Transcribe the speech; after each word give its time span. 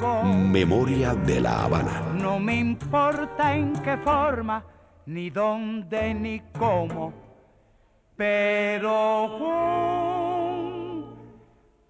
Memoria 0.00 1.14
de 1.14 1.42
la 1.42 1.64
Habana. 1.64 2.00
No 2.14 2.40
me 2.40 2.56
importa 2.56 3.54
en 3.54 3.74
qué 3.82 3.98
forma, 3.98 4.64
ni 5.04 5.28
dónde, 5.28 6.14
ni 6.14 6.40
cómo, 6.58 7.12
pero 8.16 9.28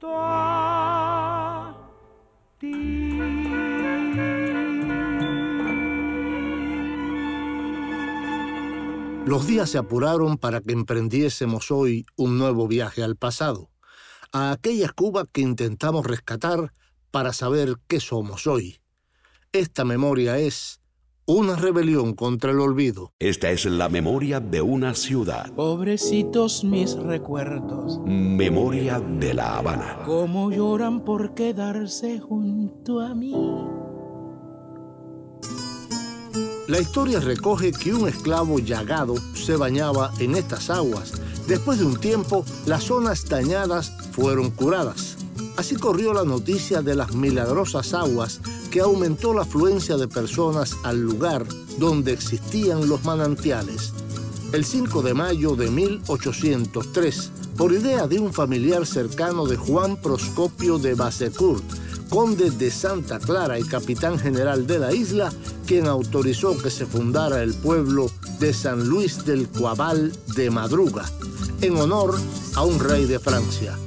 junto 0.00 0.08
a 0.12 1.76
ti. 2.58 3.20
Los 9.24 9.46
días 9.46 9.70
se 9.70 9.78
apuraron 9.78 10.36
para 10.36 10.60
que 10.60 10.72
emprendiésemos 10.72 11.70
hoy 11.70 12.04
un 12.16 12.38
nuevo 12.38 12.66
viaje 12.66 13.04
al 13.04 13.14
pasado, 13.14 13.70
a 14.32 14.50
aquella 14.50 14.88
Cuba 14.88 15.26
que 15.30 15.42
intentamos 15.42 16.04
rescatar 16.04 16.72
para 17.10 17.32
saber 17.32 17.76
qué 17.86 18.00
somos 18.00 18.46
hoy. 18.46 18.80
Esta 19.52 19.84
memoria 19.84 20.38
es 20.38 20.80
una 21.26 21.54
rebelión 21.56 22.14
contra 22.14 22.50
el 22.50 22.60
olvido. 22.60 23.12
Esta 23.18 23.50
es 23.50 23.64
la 23.64 23.88
memoria 23.88 24.40
de 24.40 24.62
una 24.62 24.94
ciudad. 24.94 25.52
Pobrecitos 25.52 26.64
mis 26.64 26.96
recuerdos, 26.96 28.00
Memoria 28.04 29.00
de 29.00 29.34
la 29.34 29.58
Habana. 29.58 30.02
cómo 30.06 30.50
lloran 30.50 31.04
por 31.04 31.34
quedarse 31.34 32.18
junto 32.18 33.00
a 33.00 33.14
mí. 33.14 33.34
La 36.68 36.78
historia 36.78 37.18
recoge 37.18 37.72
que 37.72 37.92
un 37.92 38.08
esclavo 38.08 38.60
llagado 38.60 39.16
se 39.34 39.56
bañaba 39.56 40.12
en 40.20 40.36
estas 40.36 40.70
aguas. 40.70 41.12
Después 41.48 41.80
de 41.80 41.84
un 41.86 41.98
tiempo, 41.98 42.44
las 42.66 42.84
zonas 42.84 43.28
dañadas 43.28 43.90
fueron 44.12 44.50
curadas. 44.52 45.16
Así 45.56 45.76
corrió 45.76 46.12
la 46.12 46.24
noticia 46.24 46.82
de 46.82 46.94
las 46.94 47.14
milagrosas 47.14 47.92
aguas 47.94 48.40
que 48.70 48.80
aumentó 48.80 49.34
la 49.34 49.42
afluencia 49.42 49.96
de 49.96 50.08
personas 50.08 50.76
al 50.84 51.00
lugar 51.00 51.46
donde 51.78 52.12
existían 52.12 52.88
los 52.88 53.04
manantiales. 53.04 53.92
El 54.52 54.64
5 54.64 55.02
de 55.02 55.14
mayo 55.14 55.54
de 55.54 55.70
1803, 55.70 57.32
por 57.56 57.72
idea 57.72 58.06
de 58.06 58.18
un 58.18 58.32
familiar 58.32 58.86
cercano 58.86 59.46
de 59.46 59.56
Juan 59.56 59.96
Proscopio 59.96 60.78
de 60.78 60.94
Basecourt, 60.94 61.64
conde 62.08 62.50
de 62.50 62.70
Santa 62.70 63.20
Clara 63.20 63.58
y 63.58 63.62
capitán 63.62 64.18
general 64.18 64.66
de 64.66 64.78
la 64.80 64.92
isla, 64.92 65.32
quien 65.66 65.86
autorizó 65.86 66.58
que 66.58 66.70
se 66.70 66.84
fundara 66.84 67.42
el 67.42 67.54
pueblo 67.54 68.10
de 68.40 68.52
San 68.52 68.88
Luis 68.88 69.24
del 69.24 69.48
Coabal 69.48 70.12
de 70.34 70.50
Madruga, 70.50 71.04
en 71.60 71.76
honor 71.76 72.18
a 72.56 72.64
un 72.64 72.80
rey 72.80 73.06
de 73.06 73.20
Francia. 73.20 73.78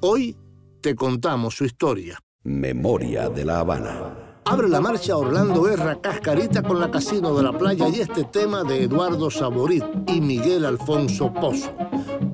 Hoy 0.00 0.36
te 0.80 0.94
contamos 0.94 1.56
su 1.56 1.64
historia. 1.64 2.18
Memoria 2.42 3.28
de 3.28 3.44
la 3.44 3.60
Habana. 3.60 4.40
Abre 4.46 4.68
la 4.68 4.80
marcha 4.80 5.16
Orlando 5.16 5.62
Guerra 5.62 6.00
Cascarita 6.00 6.62
con 6.62 6.80
la 6.80 6.90
Casino 6.90 7.34
de 7.36 7.42
la 7.42 7.56
Playa 7.56 7.86
y 7.88 8.00
este 8.00 8.24
tema 8.24 8.64
de 8.64 8.84
Eduardo 8.84 9.30
Saborit 9.30 9.84
y 10.08 10.20
Miguel 10.20 10.64
Alfonso 10.64 11.32
Pozo. 11.32 11.72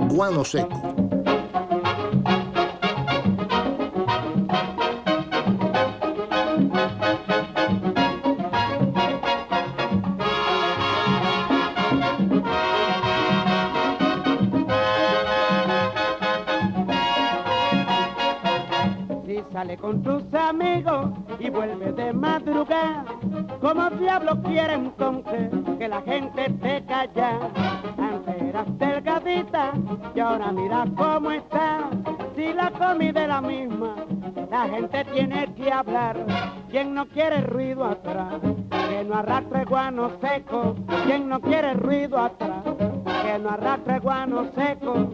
Guano 0.09 0.45
Seco. 0.45 0.95
Como 23.97 24.01
diablo 24.01 24.43
quiere 24.43 24.75
entonces 24.75 25.51
que 25.79 25.89
la 25.89 26.03
gente 26.03 26.51
te 26.51 26.85
calla. 26.85 27.41
Antes 27.99 28.43
eras 28.43 28.79
delgadita 28.79 29.73
y 30.15 30.21
ahora 30.21 30.53
mira 30.53 30.85
cómo 30.97 31.31
está. 31.31 31.91
Si 32.35 32.53
la 32.53 32.71
comida 32.71 33.23
es 33.23 33.29
la 33.29 33.41
misma, 33.41 33.97
la 34.51 34.69
gente 34.69 35.05
tiene 35.13 35.55
que 35.55 35.73
hablar. 35.73 36.17
Quien 36.71 36.95
no 36.95 37.07
quiere 37.07 37.41
ruido 37.43 37.85
atrás, 37.85 38.35
que 38.89 39.05
no 39.05 39.15
arrastre 39.15 39.65
guano 39.65 40.11
seco. 40.21 40.77
Quien 41.07 41.29
no 41.29 41.41
quiere 41.41 41.75
ruido 41.75 42.19
atrás, 42.19 42.65
que 43.23 43.39
no 43.39 43.51
arrastre 43.51 43.99
guano 44.01 44.47
seco. 44.55 45.11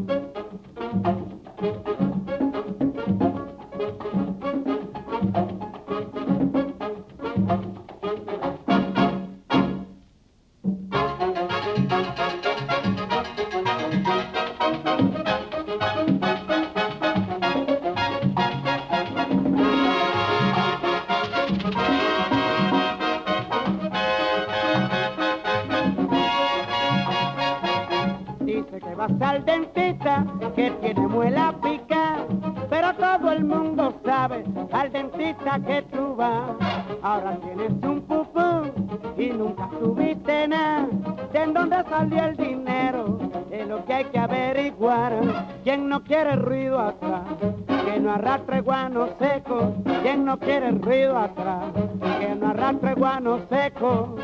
Que 35.61 35.83
tú 35.83 36.15
vas. 36.17 36.57
Ahora 37.03 37.37
tienes 37.37 37.73
un 37.83 38.01
pupú 38.03 38.71
y 39.17 39.31
nunca 39.31 39.69
tuviste 39.79 40.49
nada. 40.49 40.89
¿De 41.33 41.47
dónde 41.47 41.85
salió 41.89 42.25
el 42.25 42.37
dinero? 42.37 43.19
Es 43.51 43.67
lo 43.67 43.85
que 43.85 43.93
hay 43.93 44.05
que 44.07 44.19
averiguar. 44.19 45.13
¿Quién 45.65 45.89
no 45.89 46.03
quiere 46.03 46.37
ruido 46.37 46.79
atrás? 46.79 47.25
Que 47.85 48.01
no 48.01 48.13
arrastre 48.13 48.61
guano 48.61 49.09
seco. 49.19 49.75
¿Quién 50.03 50.25
no 50.25 50.39
quiere 50.39 50.71
ruido 50.73 51.19
atrás? 51.19 51.67
Que 52.21 52.34
no 52.34 52.49
arrastre 52.49 52.95
guano 52.95 53.41
seco. 53.51 54.17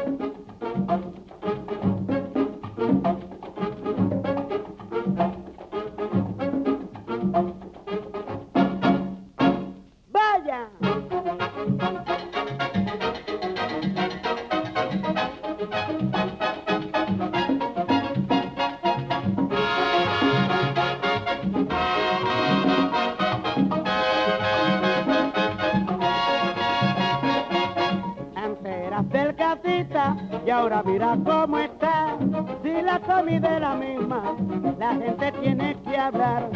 La 34.78 34.94
gente 34.94 35.32
tiene 35.40 35.76
que 35.82 35.96
hablar. 35.96 36.48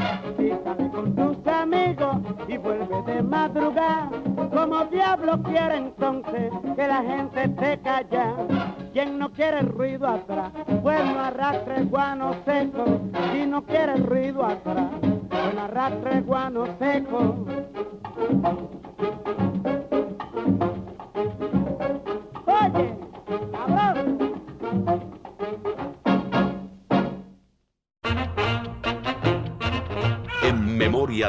Sale 0.65 0.91
con 0.91 1.15
tus 1.15 1.47
amigos 1.47 2.17
y 2.49 2.57
vuelve 2.57 3.03
de 3.03 3.23
madrugada, 3.23 4.11
como 4.53 4.85
diablo 4.87 5.43
quiere 5.43 5.77
entonces 5.77 6.53
que 6.77 6.89
la 6.89 7.03
gente 7.03 7.49
te 7.49 7.81
calla. 7.81 8.35
Quien 8.93 9.19
no 9.19 9.31
quiere 9.33 9.63
ruido 9.63 10.07
atrás, 10.07 10.53
pues 10.83 11.05
no 11.05 11.21
arrastre 11.21 11.85
guano 11.85 12.35
seco. 12.45 12.85
Si 13.33 13.47
no 13.47 13.65
quiere 13.65 13.97
ruido 13.97 14.45
atrás, 14.45 14.91
pues 15.01 15.55
no 15.55 15.63
arrastre 15.63 16.21
guano 16.21 16.67
seco. 16.79 17.47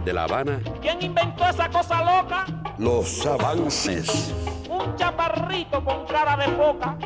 De 0.01 0.11
la 0.11 0.23
Habana, 0.23 0.59
¿Quién 0.81 0.99
inventó 1.03 1.47
esa 1.47 1.69
cosa 1.69 1.99
loca? 2.03 2.45
los 2.79 3.25
avances. 3.27 4.33
Un 4.67 4.81
un 4.81 4.95
chaparrito 4.95 5.85
con 5.85 6.05
cara 6.07 6.35
de 6.35 6.51
foca. 6.55 6.97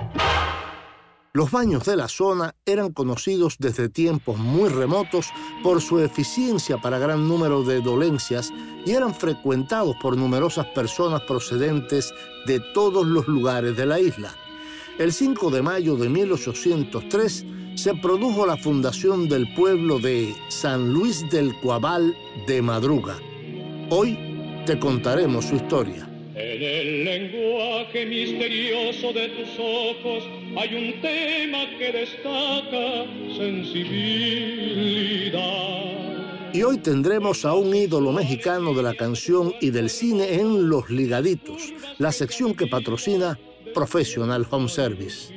Los 1.33 1.51
baños 1.51 1.83
de 1.83 1.97
la 1.97 2.07
zona 2.07 2.55
eran 2.65 2.93
conocidos 2.93 3.57
desde 3.59 3.89
tiempos 3.89 4.37
muy 4.37 4.69
remotos 4.69 5.27
por 5.63 5.81
su 5.81 5.99
eficiencia 5.99 6.77
para 6.77 6.97
gran 6.97 7.27
número 7.27 7.61
de 7.63 7.81
dolencias 7.81 8.53
y 8.85 8.91
eran 8.91 9.13
frecuentados 9.13 9.97
por 10.01 10.15
numerosas 10.15 10.65
personas 10.67 11.21
procedentes 11.23 12.13
de 12.45 12.61
todos 12.73 13.05
los 13.05 13.27
lugares 13.27 13.75
de 13.75 13.85
la 13.85 13.99
isla. 13.99 14.31
El 14.97 15.11
5 15.11 15.51
de 15.51 15.61
mayo 15.61 15.97
de 15.97 16.07
1803 16.07 17.45
se 17.75 17.93
produjo 17.95 18.45
la 18.47 18.55
fundación 18.57 19.27
del 19.27 19.53
pueblo 19.53 19.99
de 19.99 20.33
San 20.47 20.93
Luis 20.93 21.29
del 21.29 21.53
Cuabal 21.59 22.15
de 22.47 22.61
Madruga. 22.61 23.19
Hoy 23.89 24.17
te 24.65 24.79
contaremos 24.79 25.45
su 25.45 25.55
historia. 25.57 26.09
En 26.33 26.63
el 26.63 27.03
lenguaje 27.03 28.05
misterioso 28.05 29.11
de 29.11 29.27
tus 29.29 29.49
ojos 29.59 30.23
hay 30.55 30.73
un 30.73 31.01
tema 31.01 31.65
que 31.77 31.91
destaca 31.91 33.05
sensibilidad. 33.35 34.13
Y 36.53 36.63
hoy 36.63 36.77
tendremos 36.77 37.43
a 37.43 37.53
un 37.53 37.75
ídolo 37.75 38.13
mexicano 38.13 38.73
de 38.73 38.81
la 38.81 38.93
canción 38.93 39.53
y 39.59 39.71
del 39.71 39.89
cine 39.89 40.35
en 40.35 40.69
Los 40.69 40.89
Ligaditos, 40.89 41.73
la 41.97 42.13
sección 42.13 42.55
que 42.55 42.67
patrocina 42.67 43.37
Professional 43.73 44.47
Home 44.49 44.69
Service 44.69 45.36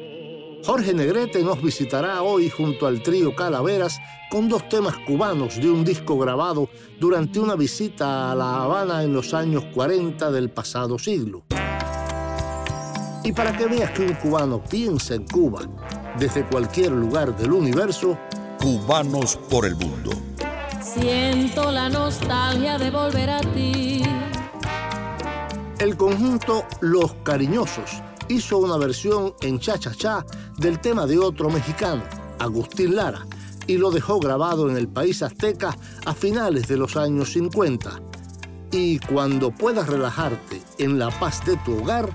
Jorge 0.63 0.93
Negrete 0.93 1.43
nos 1.43 1.61
visitará 1.61 2.21
hoy 2.21 2.49
junto 2.49 2.85
al 2.85 3.01
trío 3.01 3.35
Calaveras 3.35 3.99
con 4.29 4.47
dos 4.47 4.69
temas 4.69 4.95
cubanos 5.07 5.55
de 5.55 5.69
un 5.69 5.83
disco 5.83 6.17
grabado 6.19 6.69
durante 6.99 7.39
una 7.39 7.55
visita 7.55 8.31
a 8.31 8.35
La 8.35 8.63
Habana 8.63 9.03
en 9.03 9.11
los 9.11 9.33
años 9.33 9.65
40 9.73 10.31
del 10.31 10.51
pasado 10.51 10.99
siglo. 10.99 11.43
Y 13.23 13.31
para 13.33 13.57
que 13.57 13.65
veas 13.65 13.91
que 13.91 14.03
un 14.03 14.13
cubano 14.13 14.63
piensa 14.63 15.15
en 15.15 15.25
Cuba 15.25 15.61
desde 16.17 16.45
cualquier 16.45 16.91
lugar 16.91 17.35
del 17.35 17.53
universo, 17.53 18.17
Cubanos 18.59 19.37
por 19.49 19.65
el 19.65 19.75
mundo. 19.75 20.11
Siento 20.81 21.71
la 21.71 21.89
nostalgia 21.89 22.77
de 22.77 22.91
volver 22.91 23.29
a 23.31 23.41
ti. 23.41 24.03
El 25.79 25.97
conjunto 25.97 26.65
Los 26.79 27.13
Cariñosos 27.23 28.03
hizo 28.29 28.57
una 28.57 28.77
versión 28.77 29.33
en 29.41 29.59
cha-cha-cha 29.59 30.25
del 30.57 30.79
tema 30.79 31.05
de 31.05 31.19
otro 31.19 31.49
mexicano, 31.49 32.03
Agustín 32.39 32.95
Lara, 32.95 33.25
y 33.67 33.77
lo 33.77 33.91
dejó 33.91 34.19
grabado 34.19 34.69
en 34.69 34.77
el 34.77 34.87
país 34.87 35.21
azteca 35.21 35.75
a 36.05 36.13
finales 36.13 36.67
de 36.67 36.77
los 36.77 36.97
años 36.97 37.33
50. 37.33 38.01
Y 38.71 38.99
cuando 38.99 39.51
puedas 39.51 39.87
relajarte 39.87 40.61
en 40.77 40.97
la 40.97 41.09
paz 41.09 41.45
de 41.45 41.57
tu 41.57 41.79
hogar, 41.79 42.09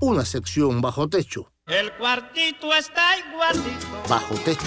una 0.00 0.24
sección 0.24 0.80
bajo 0.80 1.08
techo. 1.08 1.50
El 1.66 1.92
cuartito 1.94 2.72
está 2.74 3.18
igualito. 3.18 3.86
Bajo 4.08 4.34
techo, 4.36 4.66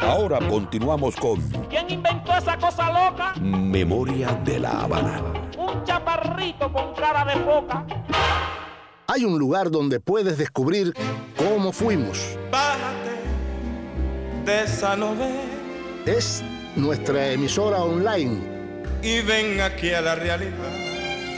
Ahora 0.03 0.39
continuamos 0.49 1.17
con 1.17 1.41
¿Quién 1.69 1.91
inventó 1.91 2.37
esa 2.37 2.59
cosa 2.59 2.93
loca? 2.93 3.33
Memoria 3.41 4.33
de 4.45 4.61
la 4.61 4.83
Habana. 4.83 5.23
Un 5.59 5.83
chaparrito 5.85 6.71
con 6.73 6.95
cara 6.95 7.25
de 7.25 7.33
foca. 7.45 7.85
Hay 9.09 9.25
un 9.25 9.39
lugar 9.39 9.71
donde 9.71 10.01
puedes 10.01 10.37
descubrir 10.37 10.93
cómo 11.37 11.73
fuimos. 11.73 12.37
Bájate 12.51 13.13
de 14.45 14.65
esa 14.65 14.97
Es 16.05 16.43
nuestra 16.75 17.33
emisora 17.33 17.83
online. 17.83 18.41
y 19.03 19.21
ven 19.21 19.61
aquí 19.61 19.93
a 19.93 20.01
la 20.01 20.15
realidad. 20.17 20.73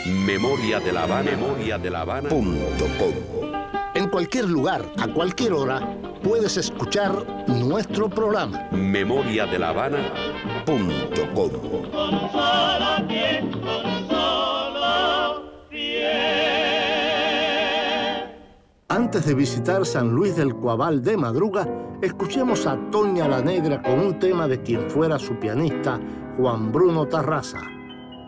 Memoria 0.07 0.81
de 0.81 0.93
la 0.93 1.03
Habana. 1.03 1.31
Memoria 1.31 1.79
de 1.79 1.91
la 1.91 2.01
Habana. 2.01 2.29
Punto 2.31 2.87
com. 2.99 3.13
En 3.95 4.09
cualquier 4.09 4.45
lugar, 4.47 4.85
a 4.97 5.09
cualquier 5.09 5.53
hora, 5.53 5.81
puedes 6.23 6.57
escuchar 6.57 7.13
nuestro 7.49 8.09
programa. 8.09 8.67
Memoria 8.71 9.45
de 9.47 9.59
la 9.59 9.69
Habana. 9.71 10.13
Punto 10.65 11.33
com. 11.35 11.51
Antes 18.99 19.27
de 19.27 19.35
visitar 19.35 19.87
San 19.87 20.11
Luis 20.11 20.35
del 20.35 20.57
Cuabal 20.57 21.05
de 21.05 21.17
madruga, 21.17 21.65
escuchemos 22.03 22.67
a 22.67 22.77
Toña 22.91 23.29
la 23.29 23.41
Negra 23.41 23.81
con 23.81 24.01
un 24.01 24.19
tema 24.19 24.49
de 24.49 24.61
quien 24.61 24.91
fuera 24.91 25.21
su 25.21 25.37
pianista, 25.37 26.01
Juan 26.37 26.73
Bruno 26.73 27.07
Tarraza. 27.07 27.61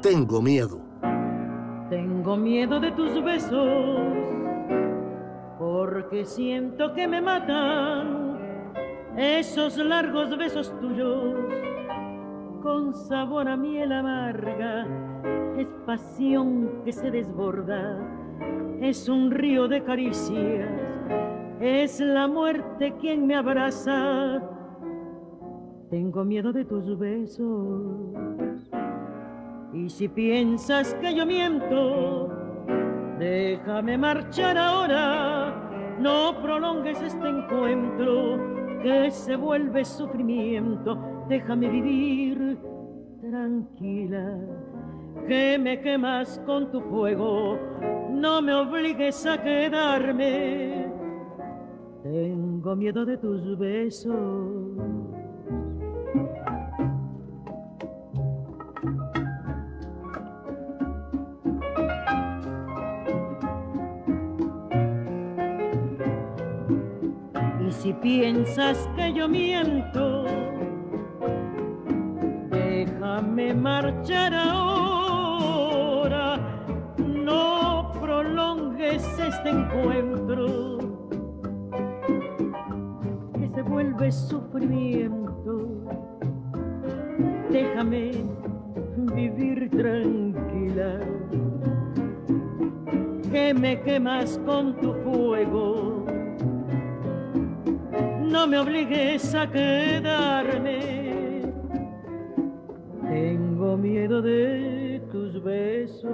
Tengo 0.00 0.40
miedo. 0.40 0.78
Tengo 1.88 2.36
miedo 2.36 2.78
de 2.78 2.92
tus 2.92 3.20
besos, 3.24 3.98
porque 5.58 6.24
siento 6.24 6.94
que 6.94 7.08
me 7.08 7.20
matan 7.20 8.38
esos 9.16 9.76
largos 9.76 10.38
besos 10.38 10.72
tuyos, 10.78 11.34
con 12.62 12.94
sabor 12.94 13.48
a 13.48 13.56
miel 13.56 13.90
amarga, 13.90 14.86
es 15.58 15.66
pasión 15.84 16.70
que 16.84 16.92
se 16.92 17.10
desborda, 17.10 17.98
es 18.80 19.08
un 19.08 19.30
río 19.30 19.68
de 19.68 19.82
caricias, 19.82 20.68
es 21.60 22.00
la 22.00 22.26
muerte 22.26 22.94
quien 23.00 23.26
me 23.26 23.36
abraza. 23.36 24.42
Tengo 25.90 26.24
miedo 26.24 26.52
de 26.52 26.64
tus 26.64 26.98
besos. 26.98 28.70
Y 29.72 29.88
si 29.88 30.08
piensas 30.08 30.94
que 30.94 31.14
yo 31.14 31.26
miento, 31.26 32.28
déjame 33.18 33.98
marchar 33.98 34.56
ahora. 34.56 35.96
No 36.00 36.40
prolongues 36.42 37.00
este 37.02 37.28
encuentro 37.28 38.38
que 38.82 39.10
se 39.10 39.36
vuelve 39.36 39.84
sufrimiento. 39.84 40.98
Déjame 41.28 41.68
vivir 41.68 42.58
tranquila, 43.20 44.38
que 45.26 45.58
me 45.58 45.80
quemas 45.80 46.40
con 46.46 46.70
tu 46.70 46.80
fuego. 46.80 47.58
No 48.10 48.42
me 48.42 48.52
obligues 48.52 49.24
a 49.26 49.42
quedarme. 49.42 50.90
Tengo 52.02 52.76
miedo 52.76 53.04
de 53.04 53.16
tus 53.16 53.58
besos. 53.58 54.16
Y 67.66 67.72
si 67.72 67.92
piensas 67.94 68.88
que 68.96 69.12
yo 69.12 69.28
miento, 69.28 70.49
déjame 73.20 73.54
marchar 73.54 74.34
ahora. 74.34 76.38
No 76.96 77.92
prolongues 78.00 79.04
este 79.18 79.50
encuentro 79.50 80.78
que 83.38 83.48
se 83.54 83.62
vuelve 83.62 84.10
sufrimiento. 84.10 85.68
déjame 87.50 88.12
vivir 89.14 89.70
tranquila. 89.70 91.00
Que 93.30 93.54
me 93.54 93.80
quemas 93.82 94.40
con 94.46 94.76
tu 94.80 94.94
fuego. 94.94 96.06
No 98.20 98.46
me 98.46 98.58
obligues 98.58 99.34
a 99.34 99.50
quedarme. 99.50 100.99
Miedo 103.90 104.22
de 104.22 105.02
tus 105.10 105.42
besos, 105.42 106.04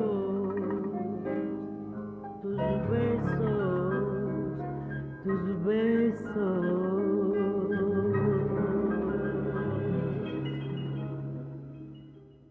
tus 2.41 2.57
besos, 2.91 4.05
tus 5.23 5.65
besos. 5.67 6.57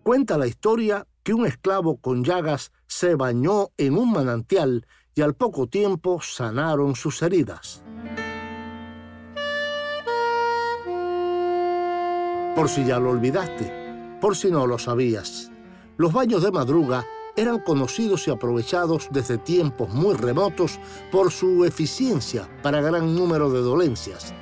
Cuenta 0.03 0.37
la 0.37 0.45
historia 0.45 1.07
que 1.23 1.33
un 1.33 1.47
esclavo 1.47 1.97
con 1.97 2.23
llagas 2.23 2.71
se 2.85 3.15
bañó 3.15 3.69
en 3.77 3.97
un 3.97 4.11
manantial 4.11 4.85
y 5.15 5.23
al 5.23 5.33
poco 5.33 5.65
tiempo 5.65 6.21
sanaron 6.21 6.93
sus 6.93 7.23
heridas. 7.23 7.83
Por 12.55 12.69
si 12.69 12.85
ya 12.85 12.99
lo 12.99 13.09
olvidaste, 13.09 13.84
por 14.25 14.35
si 14.35 14.49
no 14.49 14.65
lo 14.65 14.79
sabías, 14.79 15.51
los 15.97 16.11
baños 16.11 16.41
de 16.41 16.51
madruga 16.51 17.05
eran 17.35 17.59
conocidos 17.59 18.27
y 18.27 18.31
aprovechados 18.31 19.07
desde 19.11 19.37
tiempos 19.37 19.89
muy 19.89 20.15
remotos 20.15 20.79
por 21.11 21.31
su 21.31 21.63
eficiencia 21.63 22.49
para 22.63 22.81
gran 22.81 23.15
número 23.15 23.51
de 23.51 23.59
dolencias. 23.59 24.33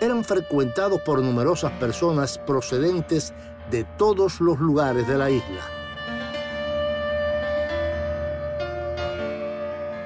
Eran 0.00 0.24
frecuentados 0.24 1.02
por 1.02 1.22
numerosas 1.22 1.70
personas 1.74 2.36
procedentes 2.36 3.32
de 3.70 3.84
todos 3.96 4.40
los 4.40 4.58
lugares 4.58 5.06
de 5.06 5.16
la 5.16 5.30
isla. 5.30 5.77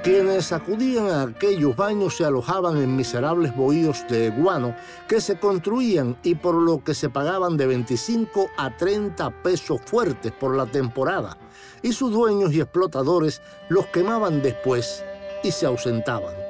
Quienes 0.03 0.51
acudían 0.51 1.07
a 1.07 1.23
aquellos 1.23 1.77
baños 1.77 2.17
se 2.17 2.25
alojaban 2.25 2.77
en 2.79 2.97
miserables 2.97 3.55
bohíos 3.55 4.05
de 4.09 4.31
guano 4.31 4.75
que 5.07 5.21
se 5.21 5.39
construían 5.39 6.17
y 6.25 6.35
por 6.35 6.57
lo 6.57 6.83
que 6.83 6.93
se 6.93 7.09
pagaban 7.09 7.57
de 7.57 7.69
25 7.69 8.49
a 8.59 8.77
30 8.77 9.43
pesos 9.45 9.81
fuertes 9.87 10.33
por 10.33 10.57
la 10.57 10.67
temporada, 10.67 11.39
y 11.83 11.93
sus 11.93 12.11
dueños 12.11 12.53
y 12.53 12.61
explotadores 12.61 13.43
los 13.69 13.87
quemaban 13.87 14.43
después 14.43 15.05
y 15.45 15.53
se 15.53 15.67
ausentaban. 15.67 16.42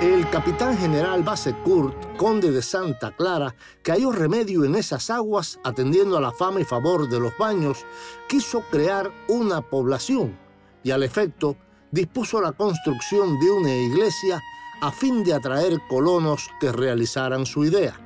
El 0.00 0.28
capitán 0.28 0.76
general 0.76 1.22
Bassecourt, 1.22 2.16
conde 2.16 2.50
de 2.50 2.62
Santa 2.62 3.12
Clara, 3.12 3.54
que 3.82 3.92
halló 3.92 4.10
remedio 4.12 4.64
en 4.64 4.74
esas 4.74 5.08
aguas 5.08 5.60
atendiendo 5.62 6.16
a 6.18 6.20
la 6.20 6.32
fama 6.32 6.60
y 6.60 6.64
favor 6.64 7.08
de 7.08 7.20
los 7.20 7.36
baños, 7.38 7.86
quiso 8.28 8.62
crear 8.70 9.10
una 9.28 9.62
población 9.62 10.36
y 10.82 10.90
al 10.90 11.04
efecto 11.04 11.56
dispuso 11.90 12.40
la 12.40 12.52
construcción 12.52 13.38
de 13.38 13.50
una 13.50 13.74
iglesia 13.74 14.42
a 14.82 14.90
fin 14.90 15.22
de 15.22 15.32
atraer 15.32 15.80
colonos 15.88 16.50
que 16.60 16.72
realizaran 16.72 17.46
su 17.46 17.64
idea. 17.64 18.03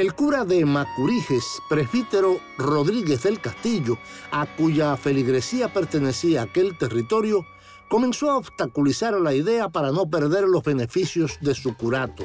El 0.00 0.14
cura 0.14 0.46
de 0.46 0.64
Macuriges, 0.64 1.60
presbítero 1.68 2.40
Rodríguez 2.56 3.22
del 3.24 3.38
Castillo, 3.38 3.98
a 4.30 4.46
cuya 4.46 4.96
feligresía 4.96 5.70
pertenecía 5.74 6.40
aquel 6.40 6.78
territorio, 6.78 7.44
comenzó 7.90 8.30
a 8.30 8.38
obstaculizar 8.38 9.20
la 9.20 9.34
idea 9.34 9.68
para 9.68 9.92
no 9.92 10.08
perder 10.08 10.44
los 10.44 10.62
beneficios 10.62 11.36
de 11.42 11.54
su 11.54 11.76
curato. 11.76 12.24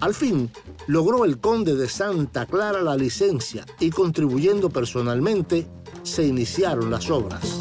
Al 0.00 0.14
fin, 0.14 0.50
logró 0.86 1.26
el 1.26 1.40
conde 1.40 1.74
de 1.74 1.90
Santa 1.90 2.46
Clara 2.46 2.80
la 2.80 2.96
licencia 2.96 3.66
y 3.80 3.90
contribuyendo 3.90 4.70
personalmente, 4.70 5.66
se 6.04 6.24
iniciaron 6.24 6.90
las 6.90 7.10
obras. 7.10 7.58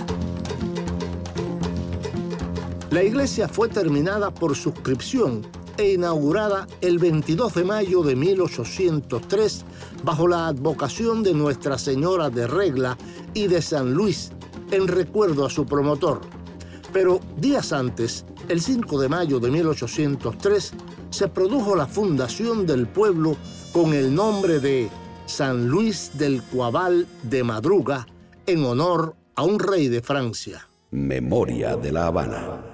La 2.92 3.04
iglesia 3.04 3.50
fue 3.50 3.68
terminada 3.68 4.34
por 4.34 4.56
suscripción 4.56 5.46
e 5.78 5.94
inaugurada 5.94 6.68
el 6.82 7.00
22 7.00 7.54
de 7.54 7.64
mayo 7.64 8.04
de 8.04 8.16
1803 8.16 9.66
bajo 10.04 10.28
la 10.28 10.48
advocación 10.48 11.24
de 11.24 11.34
Nuestra 11.34 11.78
Señora 11.78 12.30
de 12.30 12.48
Regla 12.48 12.98
y 13.34 13.48
de 13.48 13.62
San 13.62 13.94
Luis 13.94 14.32
en 14.72 14.88
recuerdo 14.88 15.46
a 15.46 15.50
su 15.50 15.66
promotor. 15.66 16.22
Pero 16.92 17.20
días 17.38 17.74
antes, 17.74 18.26
el 18.50 18.62
5 18.62 19.02
de 19.02 19.10
mayo 19.10 19.40
de 19.40 19.50
1803, 19.50 20.74
se 21.10 21.28
produjo 21.28 21.76
la 21.76 21.88
fundación 21.88 22.66
del 22.66 22.88
pueblo 22.88 23.36
con 23.72 23.94
el 23.94 24.14
nombre 24.14 24.60
de 24.60 24.90
San 25.26 25.68
Luis 25.68 26.12
del 26.16 26.42
Cuabal 26.44 27.08
de 27.24 27.44
Madruga 27.44 28.08
en 28.46 28.64
honor 28.66 29.16
a 29.36 29.44
un 29.44 29.60
rey 29.60 29.88
de 29.88 30.02
Francia. 30.02 30.68
Memoria 30.92 31.76
de 31.76 31.92
la 31.92 32.08
Habana. 32.08 32.73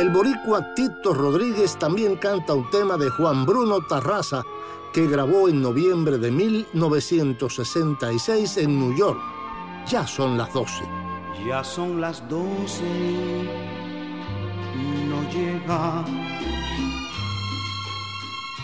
El 0.00 0.08
boricua 0.08 0.74
Tito 0.74 1.12
Rodríguez 1.12 1.76
también 1.76 2.16
canta 2.16 2.54
un 2.54 2.70
tema 2.70 2.96
de 2.96 3.10
Juan 3.10 3.44
Bruno 3.44 3.82
Tarraza 3.86 4.42
que 4.94 5.06
grabó 5.06 5.50
en 5.50 5.60
noviembre 5.60 6.16
de 6.16 6.30
1966 6.30 8.56
en 8.56 8.78
New 8.78 8.96
York. 8.96 9.20
Ya 9.86 10.06
son 10.06 10.38
las 10.38 10.50
12. 10.54 10.84
Ya 11.46 11.62
son 11.62 12.00
las 12.00 12.26
12, 12.30 12.82
no 15.06 15.22
llega. 15.30 16.02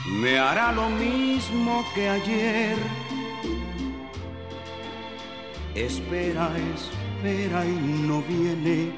Me 0.08 0.38
hará 0.38 0.72
lo 0.72 0.88
mismo 0.88 1.84
que 1.94 2.08
ayer. 2.08 2.78
Espera, 5.74 6.50
espera 6.56 7.66
y 7.66 7.76
no 8.08 8.22
viene 8.22 8.96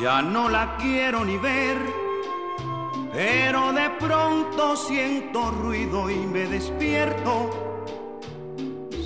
ya 0.00 0.22
no 0.22 0.48
la 0.48 0.76
quiero 0.78 1.24
ni 1.24 1.36
ver, 1.36 1.76
pero 3.12 3.72
de 3.72 3.90
pronto 3.98 4.74
siento 4.74 5.50
ruido 5.50 6.10
y 6.10 6.16
me 6.16 6.46
despierto. 6.46 7.50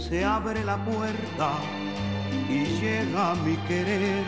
Se 0.09 0.25
abre 0.25 0.63
la 0.65 0.85
puerta 0.85 1.53
y 2.49 2.65
llega 2.81 3.35
mi 3.45 3.57
querer. 3.69 4.25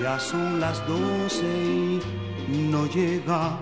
Ya 0.00 0.18
son 0.18 0.58
las 0.58 0.84
doce 0.88 2.00
y 2.48 2.68
no 2.70 2.86
llega. 2.86 3.56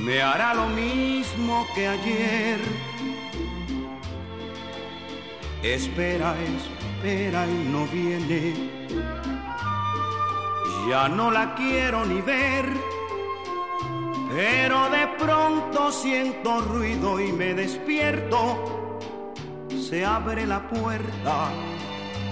Me 0.00 0.20
hará 0.20 0.52
lo 0.54 0.66
mismo 0.66 1.64
que 1.76 1.86
ayer. 1.86 2.58
Espera, 5.62 6.34
espera 6.40 6.81
y 7.04 7.68
no 7.68 7.84
viene. 7.86 8.54
Ya 10.88 11.08
no 11.08 11.32
la 11.32 11.54
quiero 11.56 12.04
ni 12.04 12.20
ver, 12.20 12.64
pero 14.30 14.88
de 14.88 15.08
pronto 15.18 15.90
siento 15.90 16.60
ruido 16.60 17.20
y 17.20 17.32
me 17.32 17.54
despierto. 17.54 19.00
Se 19.70 20.04
abre 20.04 20.46
la 20.46 20.68
puerta 20.68 21.48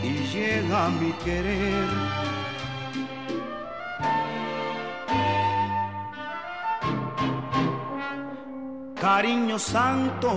y 0.05 0.13
llega 0.33 0.89
mi 0.89 1.13
querer. 1.25 1.89
Cariño 9.01 9.59
santo, 9.59 10.35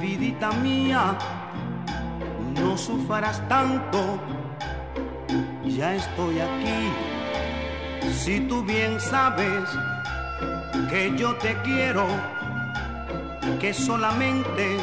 vidita 0.00 0.52
mía, 0.52 1.18
no 2.60 2.76
sufras 2.76 3.46
tanto, 3.48 4.18
ya 5.64 5.94
estoy 5.94 6.40
aquí. 6.40 6.92
Si 8.12 8.40
tú 8.40 8.62
bien 8.62 9.00
sabes 9.00 9.68
que 10.90 11.14
yo 11.16 11.34
te 11.36 11.56
quiero, 11.62 12.06
que 13.60 13.72
solamente 13.72 14.78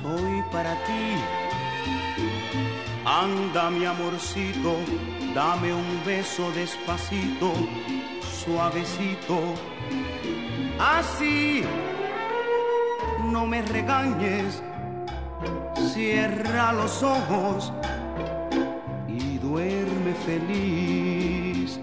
soy 0.00 0.42
para 0.52 0.72
ti. 0.84 1.14
Anda 3.04 3.70
mi 3.70 3.84
amorcito, 3.84 4.76
dame 5.34 5.74
un 5.74 6.02
beso 6.06 6.50
despacito, 6.52 7.52
suavecito. 8.42 9.38
Así, 10.78 11.62
no 13.30 13.46
me 13.46 13.62
regañes 13.62 14.62
Cierra 15.92 16.72
los 16.72 17.02
ojos 17.02 17.72
y 19.08 19.38
duerme 19.38 20.14
feliz. 20.26 21.78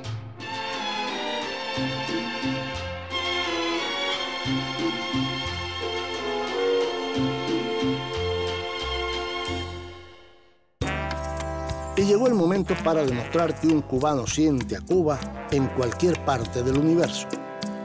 Y 11.97 12.03
llegó 12.03 12.27
el 12.27 12.33
momento 12.33 12.73
para 12.83 13.03
demostrar 13.03 13.53
que 13.59 13.67
un 13.67 13.81
cubano 13.81 14.25
siente 14.25 14.75
a 14.75 14.81
Cuba 14.81 15.19
en 15.51 15.67
cualquier 15.67 16.23
parte 16.25 16.63
del 16.63 16.77
universo. 16.77 17.27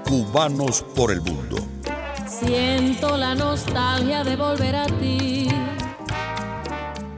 Cubanos 0.09 0.83
por 0.95 1.13
el 1.13 1.21
mundo. 1.21 1.57
Siento 2.27 3.17
la 3.17 3.35
nostalgia 3.35 4.25
de 4.25 4.37
volver 4.37 4.75
a 4.77 4.87
ti 4.87 5.49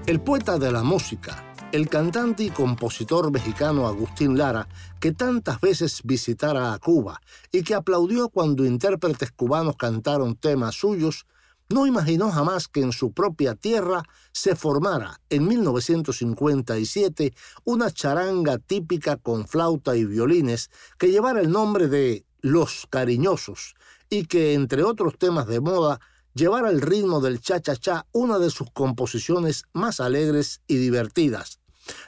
el 0.08 0.22
poeta 0.22 0.58
de 0.58 0.72
la 0.72 0.82
música, 0.82 1.52
el 1.70 1.90
cantante 1.90 2.42
y 2.42 2.48
compositor 2.48 3.30
mexicano 3.30 3.86
Agustín 3.86 4.38
Lara, 4.38 4.66
que 5.00 5.12
tantas 5.12 5.60
veces 5.60 6.00
visitara 6.02 6.72
a 6.72 6.78
Cuba 6.78 7.20
y 7.52 7.62
que 7.62 7.74
aplaudió 7.74 8.30
cuando 8.30 8.64
intérpretes 8.64 9.32
cubanos 9.32 9.76
cantaron 9.76 10.34
temas 10.34 10.76
suyos, 10.76 11.26
no 11.68 11.86
imaginó 11.86 12.30
jamás 12.30 12.68
que 12.68 12.80
en 12.80 12.92
su 12.92 13.12
propia 13.12 13.54
tierra 13.54 14.02
se 14.32 14.56
formara 14.56 15.20
en 15.28 15.46
1957 15.46 17.34
una 17.64 17.90
charanga 17.90 18.56
típica 18.56 19.18
con 19.18 19.46
flauta 19.46 19.94
y 19.94 20.06
violines 20.06 20.70
que 20.96 21.10
llevara 21.10 21.42
el 21.42 21.50
nombre 21.50 21.86
de 21.86 22.24
Los 22.40 22.86
Cariñosos 22.88 23.74
y 24.08 24.24
que, 24.24 24.54
entre 24.54 24.84
otros 24.84 25.18
temas 25.18 25.46
de 25.46 25.60
moda, 25.60 26.00
llevara 26.38 26.70
el 26.70 26.80
ritmo 26.80 27.20
del 27.20 27.40
cha-cha-cha, 27.40 28.06
una 28.12 28.38
de 28.38 28.50
sus 28.50 28.70
composiciones 28.70 29.64
más 29.72 29.98
alegres 29.98 30.62
y 30.68 30.76
divertidas, 30.76 31.60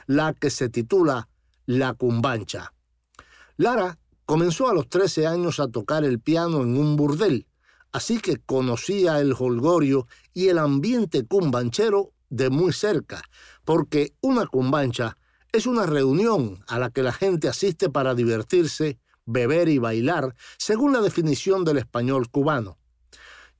la 0.07 0.33
que 0.33 0.49
se 0.49 0.69
titula 0.69 1.27
La 1.65 1.93
Cumbancha. 1.93 2.73
Lara 3.57 3.99
comenzó 4.25 4.69
a 4.69 4.73
los 4.73 4.87
13 4.87 5.27
años 5.27 5.59
a 5.59 5.67
tocar 5.67 6.05
el 6.05 6.21
piano 6.21 6.61
en 6.61 6.77
un 6.77 6.95
burdel, 6.95 7.45
así 7.91 8.19
que 8.19 8.37
conocía 8.37 9.19
el 9.19 9.35
holgorio 9.37 10.07
y 10.33 10.47
el 10.47 10.59
ambiente 10.59 11.25
cumbanchero 11.25 12.13
de 12.29 12.49
muy 12.49 12.71
cerca, 12.71 13.21
porque 13.65 14.13
una 14.21 14.47
cumbancha 14.47 15.17
es 15.51 15.65
una 15.67 15.85
reunión 15.85 16.63
a 16.67 16.79
la 16.79 16.89
que 16.89 17.03
la 17.03 17.11
gente 17.11 17.49
asiste 17.49 17.89
para 17.89 18.15
divertirse, 18.15 18.97
beber 19.25 19.67
y 19.67 19.77
bailar, 19.77 20.33
según 20.57 20.93
la 20.93 21.01
definición 21.01 21.65
del 21.65 21.79
español 21.79 22.29
cubano. 22.29 22.77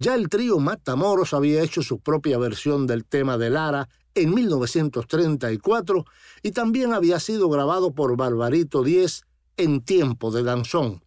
Ya 0.03 0.15
el 0.15 0.29
trío 0.29 0.57
Matamoros 0.57 1.31
había 1.31 1.61
hecho 1.61 1.83
su 1.83 1.99
propia 1.99 2.39
versión 2.39 2.87
del 2.87 3.05
tema 3.05 3.37
de 3.37 3.51
Lara 3.51 3.87
en 4.15 4.33
1934 4.33 6.05
y 6.41 6.51
también 6.53 6.91
había 6.91 7.19
sido 7.19 7.49
grabado 7.49 7.93
por 7.93 8.17
Barbarito 8.17 8.81
Diez 8.81 9.21
en 9.57 9.79
tiempo 9.81 10.31
de 10.31 10.41
danzón. 10.41 11.03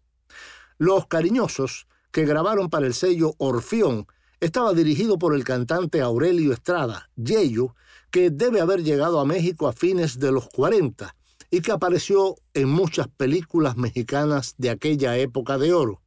Los 0.77 1.07
Cariñosos, 1.07 1.87
que 2.11 2.23
grabaron 2.23 2.69
para 2.69 2.87
el 2.87 2.93
sello 2.93 3.33
Orfión, 3.37 4.07
estaba 4.39 4.71
dirigido 4.71 5.19
por 5.19 5.35
el 5.35 5.43
cantante 5.43 5.99
Aurelio 5.99 6.53
Estrada, 6.53 7.09
Yeyo, 7.17 7.75
que 8.11 8.29
debe 8.29 8.61
haber 8.61 8.81
llegado 8.81 9.19
a 9.19 9.25
México 9.25 9.67
a 9.67 9.73
fines 9.73 10.19
de 10.19 10.31
los 10.31 10.47
40 10.47 11.13
y 11.51 11.59
que 11.59 11.73
apareció 11.73 12.37
en 12.53 12.69
muchas 12.69 13.09
películas 13.09 13.75
mexicanas 13.75 14.55
de 14.57 14.69
aquella 14.69 15.17
época 15.17 15.57
de 15.57 15.73
oro. 15.73 16.04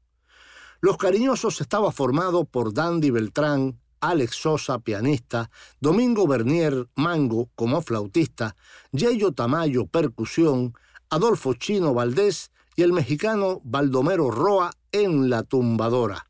Los 0.80 0.96
Cariñosos 0.96 1.60
estaba 1.60 1.90
formado 1.90 2.44
por 2.44 2.72
Dandy 2.72 3.10
Beltrán, 3.10 3.80
Alex 4.00 4.36
Sosa, 4.36 4.78
pianista, 4.78 5.50
Domingo 5.80 6.28
Bernier, 6.28 6.88
mango, 6.94 7.50
como 7.56 7.82
flautista, 7.82 8.54
Yeyo 8.92 9.32
Tamayo, 9.32 9.86
percusión, 9.86 10.74
Adolfo 11.10 11.54
Chino 11.54 11.94
Valdés 11.94 12.52
y 12.76 12.82
el 12.82 12.92
mexicano 12.92 13.60
Baldomero 13.64 14.30
Roa 14.30 14.70
en 14.92 15.28
la 15.28 15.42
tumbadora. 15.42 16.26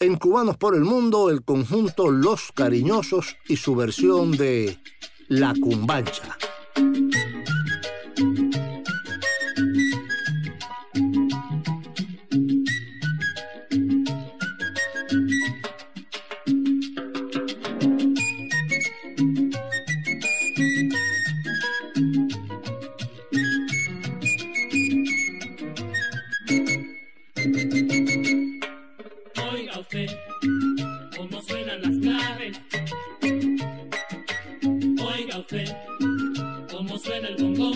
En 0.00 0.16
Cubanos 0.16 0.58
por 0.58 0.74
el 0.74 0.82
Mundo, 0.82 1.30
el 1.30 1.42
conjunto 1.42 2.10
Los 2.10 2.52
Cariñosos 2.52 3.36
y 3.48 3.56
su 3.56 3.74
versión 3.74 4.32
de 4.32 4.78
La 5.28 5.54
Cumbancha. 5.54 6.36
café, 35.42 35.64
como 36.70 36.98
suena 36.98 37.28
el 37.28 37.36
bongo. 37.36 37.72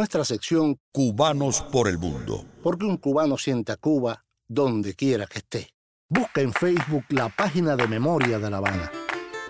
Nuestra 0.00 0.24
sección 0.24 0.78
Cubanos 0.92 1.62
por 1.62 1.86
el 1.86 1.98
Mundo. 1.98 2.46
Porque 2.62 2.86
un 2.86 2.96
cubano 2.96 3.36
siente 3.36 3.72
a 3.72 3.76
Cuba 3.76 4.24
donde 4.48 4.94
quiera 4.94 5.26
que 5.26 5.40
esté. 5.40 5.74
Busca 6.08 6.40
en 6.40 6.52
Facebook 6.52 7.04
la 7.10 7.28
página 7.28 7.76
de 7.76 7.86
Memoria 7.86 8.38
de 8.38 8.50
La 8.50 8.56
Habana. 8.56 8.90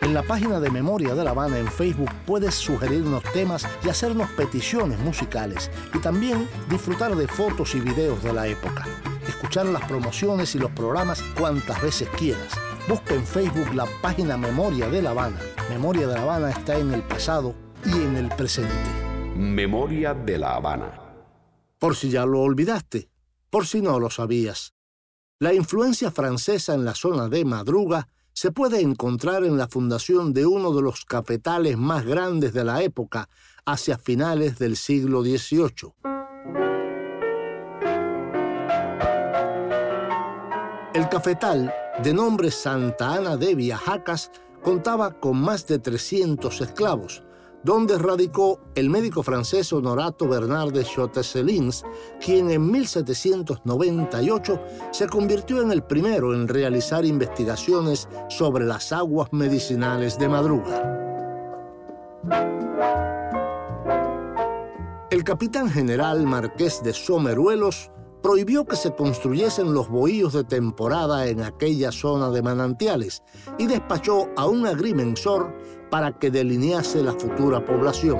En 0.00 0.12
la 0.12 0.22
página 0.22 0.58
de 0.58 0.70
Memoria 0.70 1.14
de 1.14 1.22
La 1.22 1.30
Habana 1.30 1.58
en 1.58 1.68
Facebook 1.68 2.10
puedes 2.26 2.54
sugerirnos 2.54 3.22
temas 3.32 3.66
y 3.84 3.90
hacernos 3.90 4.30
peticiones 4.32 4.98
musicales 4.98 5.70
y 5.94 5.98
también 5.98 6.48
disfrutar 6.68 7.14
de 7.14 7.28
fotos 7.28 7.74
y 7.74 7.80
videos 7.80 8.22
de 8.22 8.32
la 8.32 8.48
época. 8.48 8.86
Escuchar 9.30 9.66
las 9.66 9.84
promociones 9.84 10.56
y 10.56 10.58
los 10.58 10.72
programas 10.72 11.22
cuantas 11.38 11.80
veces 11.80 12.08
quieras. 12.18 12.52
Busca 12.88 13.14
en 13.14 13.24
Facebook 13.24 13.72
la 13.76 13.86
página 14.02 14.36
Memoria 14.36 14.88
de 14.88 15.00
La 15.00 15.10
Habana. 15.10 15.38
Memoria 15.70 16.08
de 16.08 16.14
La 16.14 16.22
Habana 16.22 16.50
está 16.50 16.76
en 16.76 16.92
el 16.92 17.02
pasado 17.02 17.54
y 17.84 17.92
en 17.92 18.16
el 18.16 18.28
presente. 18.30 18.74
Memoria 19.36 20.14
de 20.14 20.36
la 20.36 20.56
Habana. 20.56 21.00
Por 21.78 21.94
si 21.94 22.10
ya 22.10 22.26
lo 22.26 22.40
olvidaste, 22.40 23.08
por 23.50 23.68
si 23.68 23.80
no 23.80 24.00
lo 24.00 24.10
sabías. 24.10 24.74
La 25.38 25.54
influencia 25.54 26.10
francesa 26.10 26.74
en 26.74 26.84
la 26.84 26.96
zona 26.96 27.28
de 27.28 27.44
Madruga 27.44 28.08
se 28.32 28.50
puede 28.50 28.80
encontrar 28.80 29.44
en 29.44 29.56
la 29.56 29.68
fundación 29.68 30.32
de 30.32 30.44
uno 30.46 30.72
de 30.72 30.82
los 30.82 31.04
cafetales 31.04 31.78
más 31.78 32.04
grandes 32.04 32.52
de 32.52 32.64
la 32.64 32.82
época, 32.82 33.28
hacia 33.64 33.96
finales 33.96 34.58
del 34.58 34.76
siglo 34.76 35.22
XVIII. 35.22 36.19
El 40.92 41.08
cafetal, 41.08 41.72
de 42.02 42.12
nombre 42.12 42.50
Santa 42.50 43.14
Ana 43.14 43.36
de 43.36 43.54
Viajacas, 43.54 44.32
contaba 44.60 45.12
con 45.12 45.40
más 45.40 45.64
de 45.68 45.78
300 45.78 46.60
esclavos, 46.62 47.22
donde 47.62 47.96
radicó 47.96 48.58
el 48.74 48.90
médico 48.90 49.22
francés 49.22 49.72
Honorato 49.72 50.26
Bernard 50.26 50.72
de 50.72 50.84
quien 52.20 52.50
en 52.50 52.72
1798 52.72 54.60
se 54.90 55.06
convirtió 55.06 55.62
en 55.62 55.70
el 55.70 55.84
primero 55.84 56.34
en 56.34 56.48
realizar 56.48 57.04
investigaciones 57.04 58.08
sobre 58.28 58.64
las 58.64 58.90
aguas 58.90 59.32
medicinales 59.32 60.18
de 60.18 60.28
Madruga. 60.28 60.96
El 65.08 65.22
capitán 65.22 65.70
general 65.70 66.26
Marqués 66.26 66.82
de 66.82 66.92
Someruelos 66.92 67.92
prohibió 68.22 68.64
que 68.64 68.76
se 68.76 68.94
construyesen 68.94 69.72
los 69.74 69.88
bohíos 69.88 70.32
de 70.32 70.44
temporada 70.44 71.26
en 71.26 71.42
aquella 71.42 71.92
zona 71.92 72.30
de 72.30 72.42
manantiales 72.42 73.22
y 73.58 73.66
despachó 73.66 74.28
a 74.36 74.46
un 74.46 74.66
agrimensor 74.66 75.54
para 75.90 76.12
que 76.12 76.30
delinease 76.30 77.02
la 77.02 77.12
futura 77.12 77.64
población. 77.64 78.18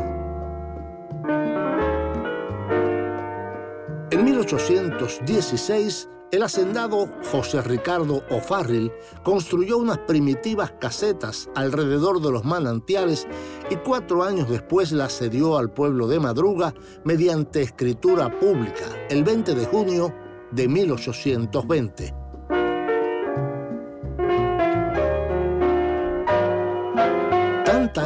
En 4.11 4.25
1816, 4.25 6.09
el 6.33 6.43
hacendado 6.43 7.09
José 7.31 7.61
Ricardo 7.63 8.23
O'Farrill 8.31 8.93
construyó 9.25 9.79
unas 9.79 9.99
primitivas 9.99 10.73
casetas 10.81 11.49
alrededor 11.55 12.21
de 12.21 12.31
los 12.31 12.45
manantiales 12.45 13.27
y 13.69 13.77
cuatro 13.77 14.23
años 14.23 14.49
después 14.49 14.93
las 14.93 15.17
cedió 15.19 15.59
al 15.59 15.73
pueblo 15.73 16.07
de 16.07 16.21
Madruga 16.21 16.75
mediante 17.05 17.63
escritura 17.63 18.39
pública, 18.39 18.85
el 19.09 19.25
20 19.25 19.55
de 19.55 19.67
junio 19.67 20.15
de 20.53 20.69
1820. 20.69 22.21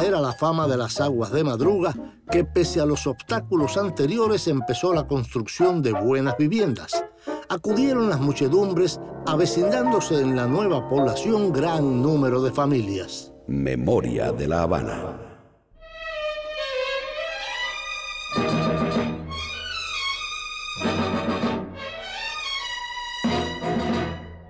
era 0.03 0.19
la 0.19 0.33
fama 0.33 0.67
de 0.67 0.77
las 0.77 0.99
aguas 0.99 1.31
de 1.31 1.43
madruga 1.43 1.93
que 2.29 2.43
pese 2.43 2.81
a 2.81 2.85
los 2.85 3.05
obstáculos 3.07 3.77
anteriores 3.77 4.47
empezó 4.47 4.93
la 4.93 5.07
construcción 5.07 5.81
de 5.81 5.93
buenas 5.93 6.35
viviendas. 6.37 7.03
Acudieron 7.49 8.09
las 8.09 8.19
muchedumbres 8.19 8.99
avecindándose 9.27 10.19
en 10.19 10.35
la 10.35 10.47
nueva 10.47 10.89
población 10.89 11.51
gran 11.51 12.01
número 12.01 12.41
de 12.41 12.51
familias. 12.51 13.31
Memoria 13.47 14.31
de 14.31 14.47
la 14.47 14.63
Habana. 14.63 15.21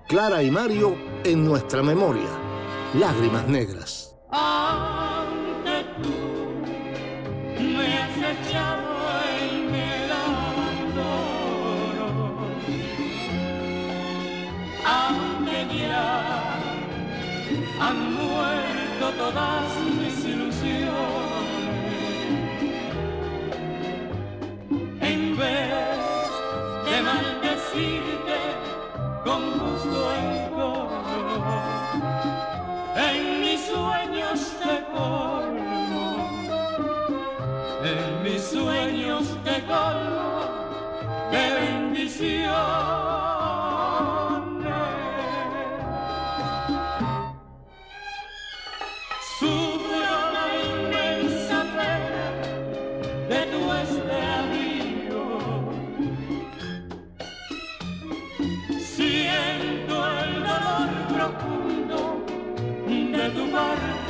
Clara 0.08 0.42
y 0.42 0.50
Mario 0.50 0.96
en 1.24 1.44
nuestra 1.44 1.82
memoria. 1.82 2.30
Lágrimas 2.94 3.46
negras. 3.48 3.95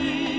You. 0.07 0.36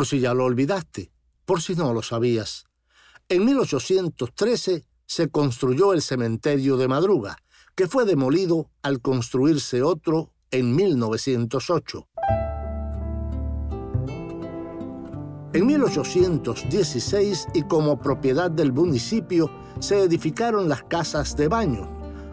Por 0.00 0.06
si 0.06 0.18
ya 0.18 0.32
lo 0.32 0.46
olvidaste, 0.46 1.12
por 1.44 1.60
si 1.60 1.74
no 1.74 1.92
lo 1.92 2.00
sabías. 2.00 2.64
En 3.28 3.44
1813 3.44 4.86
se 5.04 5.28
construyó 5.28 5.92
el 5.92 6.00
cementerio 6.00 6.78
de 6.78 6.88
Madruga, 6.88 7.36
que 7.74 7.86
fue 7.86 8.06
demolido 8.06 8.70
al 8.80 9.02
construirse 9.02 9.82
otro 9.82 10.32
en 10.50 10.74
1908. 10.74 12.08
En 15.52 15.66
1816 15.66 17.48
y 17.52 17.62
como 17.64 18.00
propiedad 18.00 18.50
del 18.50 18.72
municipio 18.72 19.50
se 19.80 20.00
edificaron 20.00 20.66
las 20.70 20.82
casas 20.84 21.36
de 21.36 21.48
baño, 21.48 21.86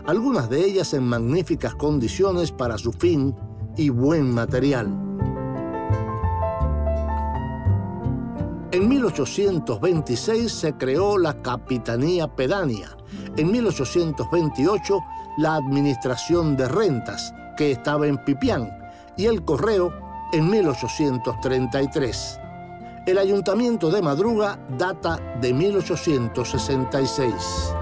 algunas 0.05 0.49
de 0.49 0.63
ellas 0.63 0.93
en 0.93 1.03
magníficas 1.03 1.75
condiciones 1.75 2.53
para 2.53 2.77
su 2.77 2.93
fin 2.93 3.35
y 3.75 3.89
buen 3.89 4.31
material. 4.31 5.06
En 8.71 8.89
1826 8.89 10.51
se 10.51 10.73
creó 10.73 11.17
la 11.17 11.41
Capitanía 11.41 12.27
Pedánea. 12.27 12.97
En 13.37 13.49
1828 13.49 14.99
la 15.37 15.55
Administración 15.55 16.57
de 16.57 16.67
Rentas, 16.67 17.33
que 17.55 17.71
estaba 17.71 18.07
en 18.07 18.17
Pipián, 18.17 18.69
y 19.15 19.27
el 19.27 19.45
Correo 19.45 19.93
en 20.33 20.49
1833. 20.49 22.41
El 23.05 23.17
ayuntamiento 23.17 23.89
de 23.89 24.01
Madruga 24.01 24.59
data 24.77 25.17
de 25.39 25.53
1866. 25.53 27.76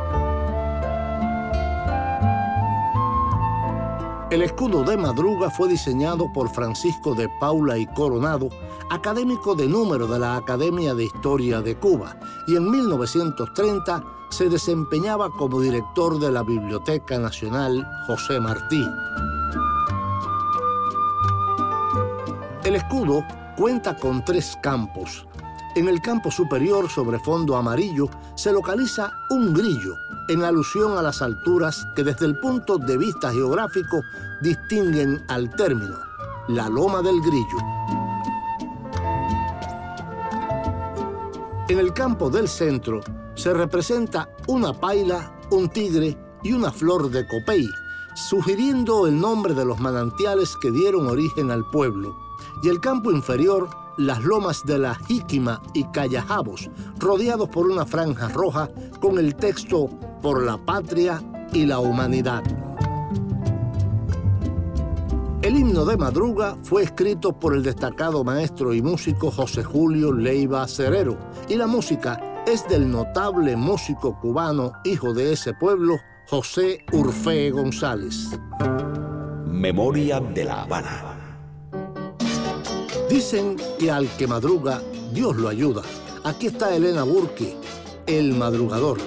El 4.35 4.41
escudo 4.41 4.83
de 4.83 4.97
Madruga 4.97 5.49
fue 5.49 5.69
diseñado 5.69 6.29
por 6.33 6.49
Francisco 6.49 7.15
de 7.15 7.29
Paula 7.39 7.77
y 7.77 7.85
Coronado, 7.85 8.49
académico 8.89 9.55
de 9.55 9.65
número 9.65 10.07
de 10.07 10.19
la 10.19 10.35
Academia 10.35 10.93
de 10.93 11.05
Historia 11.05 11.61
de 11.61 11.77
Cuba, 11.77 12.19
y 12.45 12.57
en 12.57 12.69
1930 12.69 14.03
se 14.29 14.49
desempeñaba 14.49 15.29
como 15.29 15.61
director 15.61 16.19
de 16.19 16.33
la 16.33 16.43
Biblioteca 16.43 17.17
Nacional 17.17 17.87
José 18.07 18.41
Martí. 18.41 18.85
El 22.65 22.75
escudo 22.75 23.23
cuenta 23.55 23.95
con 23.95 24.25
tres 24.25 24.57
campos. 24.61 25.25
En 25.77 25.87
el 25.87 26.01
campo 26.01 26.29
superior, 26.29 26.89
sobre 26.89 27.19
fondo 27.19 27.55
amarillo, 27.55 28.09
se 28.35 28.51
localiza 28.51 29.13
un 29.29 29.53
grillo, 29.53 29.95
en 30.27 30.43
alusión 30.43 30.97
a 30.97 31.01
las 31.01 31.21
alturas 31.21 31.87
que 31.95 32.03
desde 32.03 32.25
el 32.25 32.39
punto 32.39 32.77
de 32.77 32.97
vista 32.97 33.31
geográfico 33.31 34.01
distinguen 34.41 35.23
al 35.27 35.49
término, 35.55 35.97
la 36.47 36.69
loma 36.69 37.01
del 37.01 37.21
grillo. 37.21 37.57
En 41.67 41.79
el 41.79 41.93
campo 41.93 42.29
del 42.29 42.47
centro 42.47 43.01
se 43.35 43.53
representa 43.53 44.29
una 44.47 44.73
paila, 44.73 45.31
un 45.51 45.69
tigre 45.69 46.17
y 46.43 46.53
una 46.53 46.71
flor 46.71 47.09
de 47.09 47.27
copey, 47.27 47.67
sugiriendo 48.15 49.07
el 49.07 49.19
nombre 49.19 49.53
de 49.53 49.65
los 49.65 49.79
manantiales 49.79 50.55
que 50.61 50.71
dieron 50.71 51.07
origen 51.07 51.51
al 51.51 51.65
pueblo, 51.71 52.15
y 52.63 52.69
el 52.69 52.79
campo 52.79 53.11
inferior 53.11 53.67
las 53.97 54.23
lomas 54.23 54.63
de 54.65 54.77
la 54.77 54.95
Jíquima 54.95 55.61
y 55.73 55.85
Callajabos, 55.85 56.69
rodeados 56.99 57.49
por 57.49 57.67
una 57.67 57.85
franja 57.85 58.27
roja 58.29 58.69
con 58.99 59.17
el 59.17 59.35
texto 59.35 59.89
Por 60.25 60.41
la 60.41 60.57
patria 60.57 61.21
y 61.53 61.67
la 61.67 61.77
humanidad. 61.77 62.41
El 65.43 65.55
himno 65.55 65.85
de 65.85 65.97
Madruga 65.97 66.57
fue 66.63 66.81
escrito 66.81 67.37
por 67.37 67.53
el 67.53 67.61
destacado 67.61 68.23
maestro 68.23 68.73
y 68.73 68.81
músico 68.81 69.29
José 69.29 69.63
Julio 69.63 70.11
Leiva 70.11 70.67
Cerero 70.67 71.15
y 71.47 71.57
la 71.57 71.67
música 71.67 72.41
es 72.47 72.67
del 72.67 72.89
notable 72.89 73.55
músico 73.55 74.19
cubano, 74.19 74.71
hijo 74.83 75.13
de 75.13 75.31
ese 75.31 75.53
pueblo, 75.53 75.99
José 76.27 76.83
Urfe 76.91 77.51
González. 77.51 78.31
Memoria 79.45 80.19
de 80.19 80.43
la 80.43 80.63
Habana. 80.63 81.03
Dicen 83.11 83.57
que 83.77 83.91
al 83.91 84.07
que 84.17 84.25
madruga, 84.25 84.81
Dios 85.13 85.35
lo 85.35 85.49
ayuda. 85.49 85.83
Aquí 86.23 86.47
está 86.47 86.75
Elena 86.75 87.03
Burke, 87.03 87.55
el 88.07 88.33
madrugador. 88.33 88.97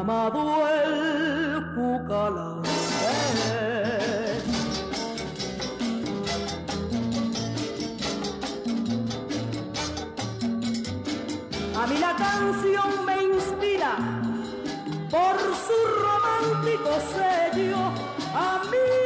Llamado 0.00 0.66
el 0.66 1.74
Cucalán. 1.74 2.62
A 11.76 11.86
mí 11.86 11.98
la 11.98 12.16
canción 12.16 13.04
me 13.04 13.24
inspira 13.24 13.96
por 15.10 15.36
su 15.66 15.78
romántico 16.02 16.90
sello. 17.12 17.78
A 18.34 18.62
mí 18.70 19.00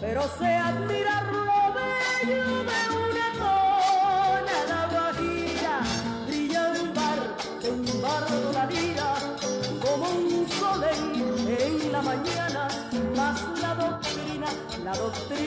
pero 0.00 0.22
sé 0.38 0.46
admirar 0.46 1.17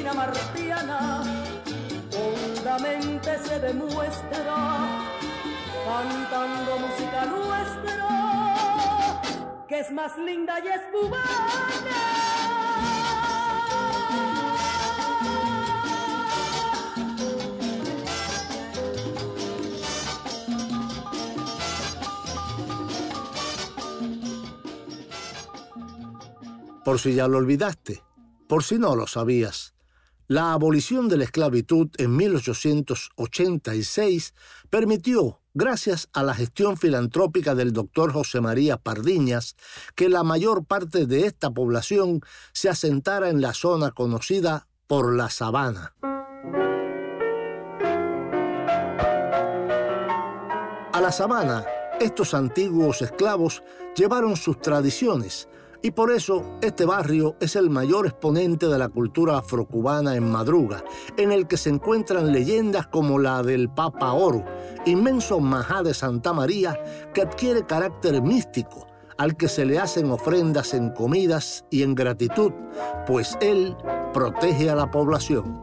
martiana, 0.09 1.21
hondamente 2.17 3.37
se 3.39 3.59
demuestra, 3.59 4.55
cantando 5.85 6.79
música 6.79 7.25
nuestra, 7.25 9.21
que 9.67 9.79
es 9.79 9.91
más 9.91 10.17
linda 10.17 10.59
y 10.59 10.67
es 10.67 10.81
cubana. 10.91 12.11
por 26.83 26.99
si 26.99 27.13
ya 27.13 27.27
lo 27.27 27.37
olvidaste, 27.37 28.03
por 28.47 28.63
si 28.63 28.77
no 28.77 28.95
lo 28.95 29.07
sabías. 29.07 29.60
La 30.31 30.53
abolición 30.53 31.09
de 31.09 31.17
la 31.17 31.25
esclavitud 31.25 31.89
en 31.97 32.15
1886 32.15 34.33
permitió, 34.69 35.41
gracias 35.53 36.07
a 36.13 36.23
la 36.23 36.33
gestión 36.33 36.77
filantrópica 36.77 37.53
del 37.53 37.73
doctor 37.73 38.13
José 38.13 38.39
María 38.39 38.77
Pardiñas, 38.77 39.57
que 39.93 40.07
la 40.07 40.23
mayor 40.23 40.63
parte 40.63 41.05
de 41.05 41.25
esta 41.25 41.51
población 41.51 42.21
se 42.53 42.69
asentara 42.69 43.27
en 43.27 43.41
la 43.41 43.53
zona 43.53 43.91
conocida 43.91 44.69
por 44.87 45.13
la 45.13 45.29
sabana. 45.29 45.95
A 50.93 51.01
la 51.01 51.11
sabana, 51.11 51.65
estos 51.99 52.33
antiguos 52.33 53.01
esclavos 53.01 53.63
llevaron 53.97 54.37
sus 54.37 54.61
tradiciones, 54.61 55.49
y 55.81 55.91
por 55.91 56.11
eso 56.11 56.43
este 56.61 56.85
barrio 56.85 57.35
es 57.39 57.55
el 57.55 57.69
mayor 57.69 58.05
exponente 58.05 58.67
de 58.67 58.77
la 58.77 58.89
cultura 58.89 59.37
afrocubana 59.37 60.15
en 60.15 60.29
Madruga, 60.29 60.83
en 61.17 61.31
el 61.31 61.47
que 61.47 61.57
se 61.57 61.69
encuentran 61.69 62.31
leyendas 62.31 62.87
como 62.87 63.19
la 63.19 63.43
del 63.43 63.69
Papa 63.69 64.13
Oro, 64.13 64.45
inmenso 64.85 65.39
majá 65.39 65.83
de 65.83 65.93
Santa 65.93 66.33
María 66.33 66.79
que 67.13 67.21
adquiere 67.21 67.65
carácter 67.65 68.21
místico, 68.21 68.87
al 69.17 69.35
que 69.35 69.47
se 69.47 69.65
le 69.65 69.79
hacen 69.79 70.11
ofrendas 70.11 70.73
en 70.73 70.91
comidas 70.91 71.65
y 71.69 71.83
en 71.83 71.95
gratitud, 71.95 72.51
pues 73.07 73.37
él 73.41 73.75
protege 74.13 74.69
a 74.69 74.75
la 74.75 74.91
población. 74.91 75.59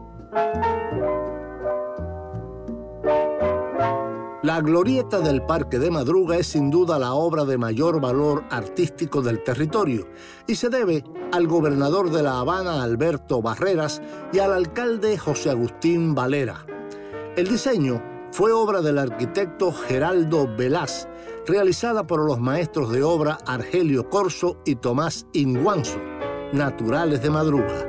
La 4.49 4.61
Glorieta 4.61 5.19
del 5.19 5.43
Parque 5.43 5.77
de 5.77 5.91
Madruga 5.91 6.35
es 6.35 6.47
sin 6.47 6.71
duda 6.71 6.97
la 6.97 7.13
obra 7.13 7.45
de 7.45 7.59
mayor 7.59 8.01
valor 8.01 8.45
artístico 8.49 9.21
del 9.21 9.43
territorio 9.43 10.07
y 10.47 10.55
se 10.55 10.69
debe 10.69 11.03
al 11.31 11.45
gobernador 11.45 12.09
de 12.09 12.23
La 12.23 12.39
Habana, 12.39 12.81
Alberto 12.81 13.43
Barreras, 13.43 14.01
y 14.33 14.39
al 14.39 14.51
alcalde 14.51 15.19
José 15.19 15.51
Agustín 15.51 16.15
Valera. 16.15 16.65
El 17.37 17.47
diseño 17.47 18.01
fue 18.31 18.51
obra 18.51 18.81
del 18.81 18.97
arquitecto 18.97 19.71
Geraldo 19.71 20.47
Velaz, 20.57 21.07
realizada 21.45 22.07
por 22.07 22.25
los 22.25 22.39
maestros 22.39 22.91
de 22.91 23.03
obra 23.03 23.37
Argelio 23.45 24.09
Corso 24.09 24.57
y 24.65 24.77
Tomás 24.77 25.27
Inguanzo, 25.31 25.99
naturales 26.53 27.21
de 27.21 27.29
Madruga. 27.29 27.88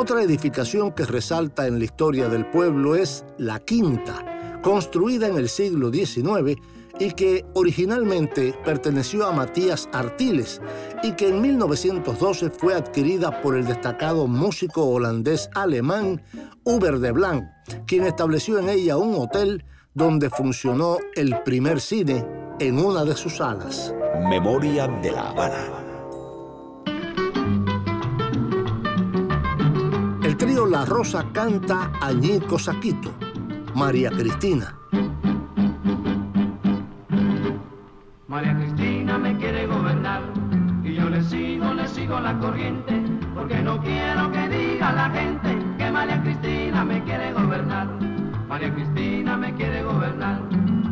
Otra 0.00 0.22
edificación 0.22 0.92
que 0.92 1.04
resalta 1.04 1.66
en 1.66 1.78
la 1.78 1.84
historia 1.84 2.30
del 2.30 2.46
pueblo 2.46 2.96
es 2.96 3.22
La 3.36 3.58
Quinta, 3.58 4.58
construida 4.62 5.28
en 5.28 5.36
el 5.36 5.50
siglo 5.50 5.92
XIX 5.92 6.58
y 6.98 7.10
que 7.10 7.44
originalmente 7.52 8.54
perteneció 8.64 9.26
a 9.26 9.32
Matías 9.32 9.90
Artiles 9.92 10.62
y 11.02 11.12
que 11.12 11.28
en 11.28 11.42
1912 11.42 12.48
fue 12.48 12.72
adquirida 12.74 13.42
por 13.42 13.54
el 13.58 13.66
destacado 13.66 14.26
músico 14.26 14.86
holandés 14.86 15.50
alemán 15.54 16.22
Hubert 16.64 17.00
de 17.00 17.12
Blanc, 17.12 17.44
quien 17.86 18.04
estableció 18.04 18.58
en 18.58 18.70
ella 18.70 18.96
un 18.96 19.14
hotel 19.16 19.66
donde 19.92 20.30
funcionó 20.30 20.96
el 21.14 21.42
primer 21.42 21.78
cine 21.78 22.24
en 22.58 22.78
una 22.78 23.04
de 23.04 23.14
sus 23.14 23.36
salas. 23.36 23.94
Memoria 24.30 24.88
de 25.02 25.12
la 25.12 25.28
Habana. 25.28 25.89
Trío 30.40 30.64
La 30.64 30.86
Rosa 30.86 31.26
canta 31.34 31.92
Añico 32.00 32.58
Saquito, 32.58 33.12
María 33.74 34.10
Cristina. 34.10 34.74
María 38.26 38.56
Cristina 38.56 39.18
me 39.18 39.36
quiere 39.36 39.66
gobernar 39.66 40.22
y 40.82 40.94
yo 40.94 41.10
le 41.10 41.22
sigo, 41.24 41.74
le 41.74 41.86
sigo 41.86 42.18
la 42.20 42.38
corriente, 42.38 43.02
porque 43.34 43.60
no 43.60 43.82
quiero 43.82 44.32
que 44.32 44.48
diga 44.48 44.92
la 44.92 45.10
gente 45.10 45.58
que 45.76 45.90
María 45.90 46.22
Cristina 46.22 46.86
me 46.86 47.04
quiere 47.04 47.34
gobernar. 47.34 47.88
María 48.48 48.74
Cristina 48.74 49.36
me 49.36 49.54
quiere 49.54 49.82
gobernar 49.82 50.40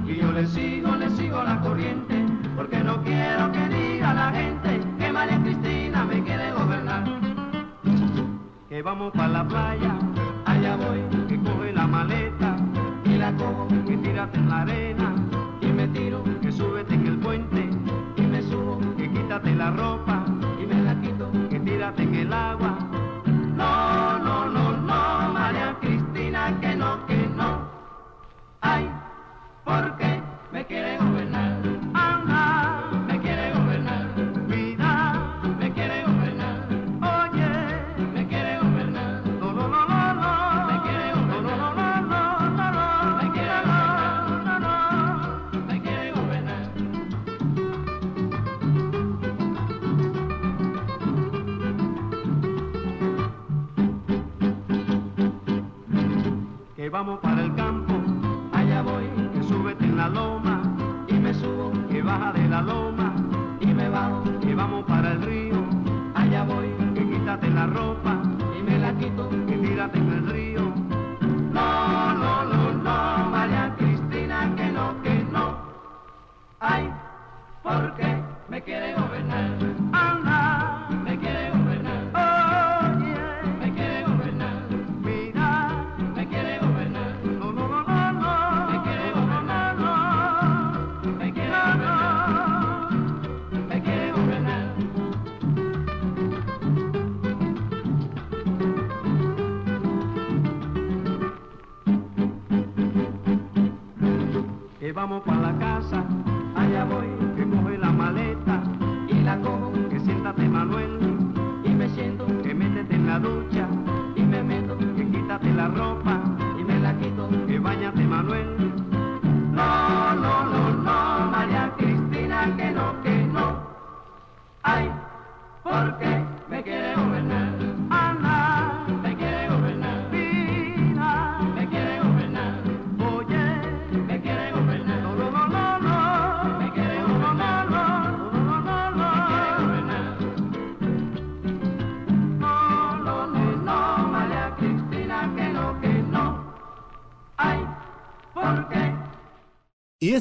y 0.07 0.17
yo 0.17 0.31
le 0.31 0.47
sigo, 0.47 0.95
le 0.95 1.09
sigo 1.17 1.43
la 1.43 1.59
corriente, 1.63 2.27
porque 2.55 2.81
no 2.81 3.03
quiero 3.03 3.51
que 3.51 3.67
diga 3.69 4.13
la 4.13 4.31
gente 4.31 4.81
que 4.99 5.11
María 5.11 5.41
Cristina 5.43 6.05
me 6.05 6.23
quiere 6.23 6.53
gobernar 6.53 7.18
vamos 8.83 9.13
para 9.13 9.29
la 9.29 9.49
playa, 9.49 9.99
allá 10.45 10.77
voy, 10.77 11.27
que 11.27 11.39
coge 11.41 11.73
la 11.73 11.87
maleta 11.87 12.57
y 13.05 13.17
la 13.17 13.33
cojo, 13.37 13.67
que 13.87 13.97
tírate 13.97 14.39
en 14.39 14.49
la 14.49 14.61
arena 14.63 15.15
y 15.61 15.67
me 15.67 15.89
tiro, 15.89 16.23
que 16.41 16.53
súbete 16.53 16.95
en 16.95 17.07
el 17.07 17.19
puente 17.19 17.68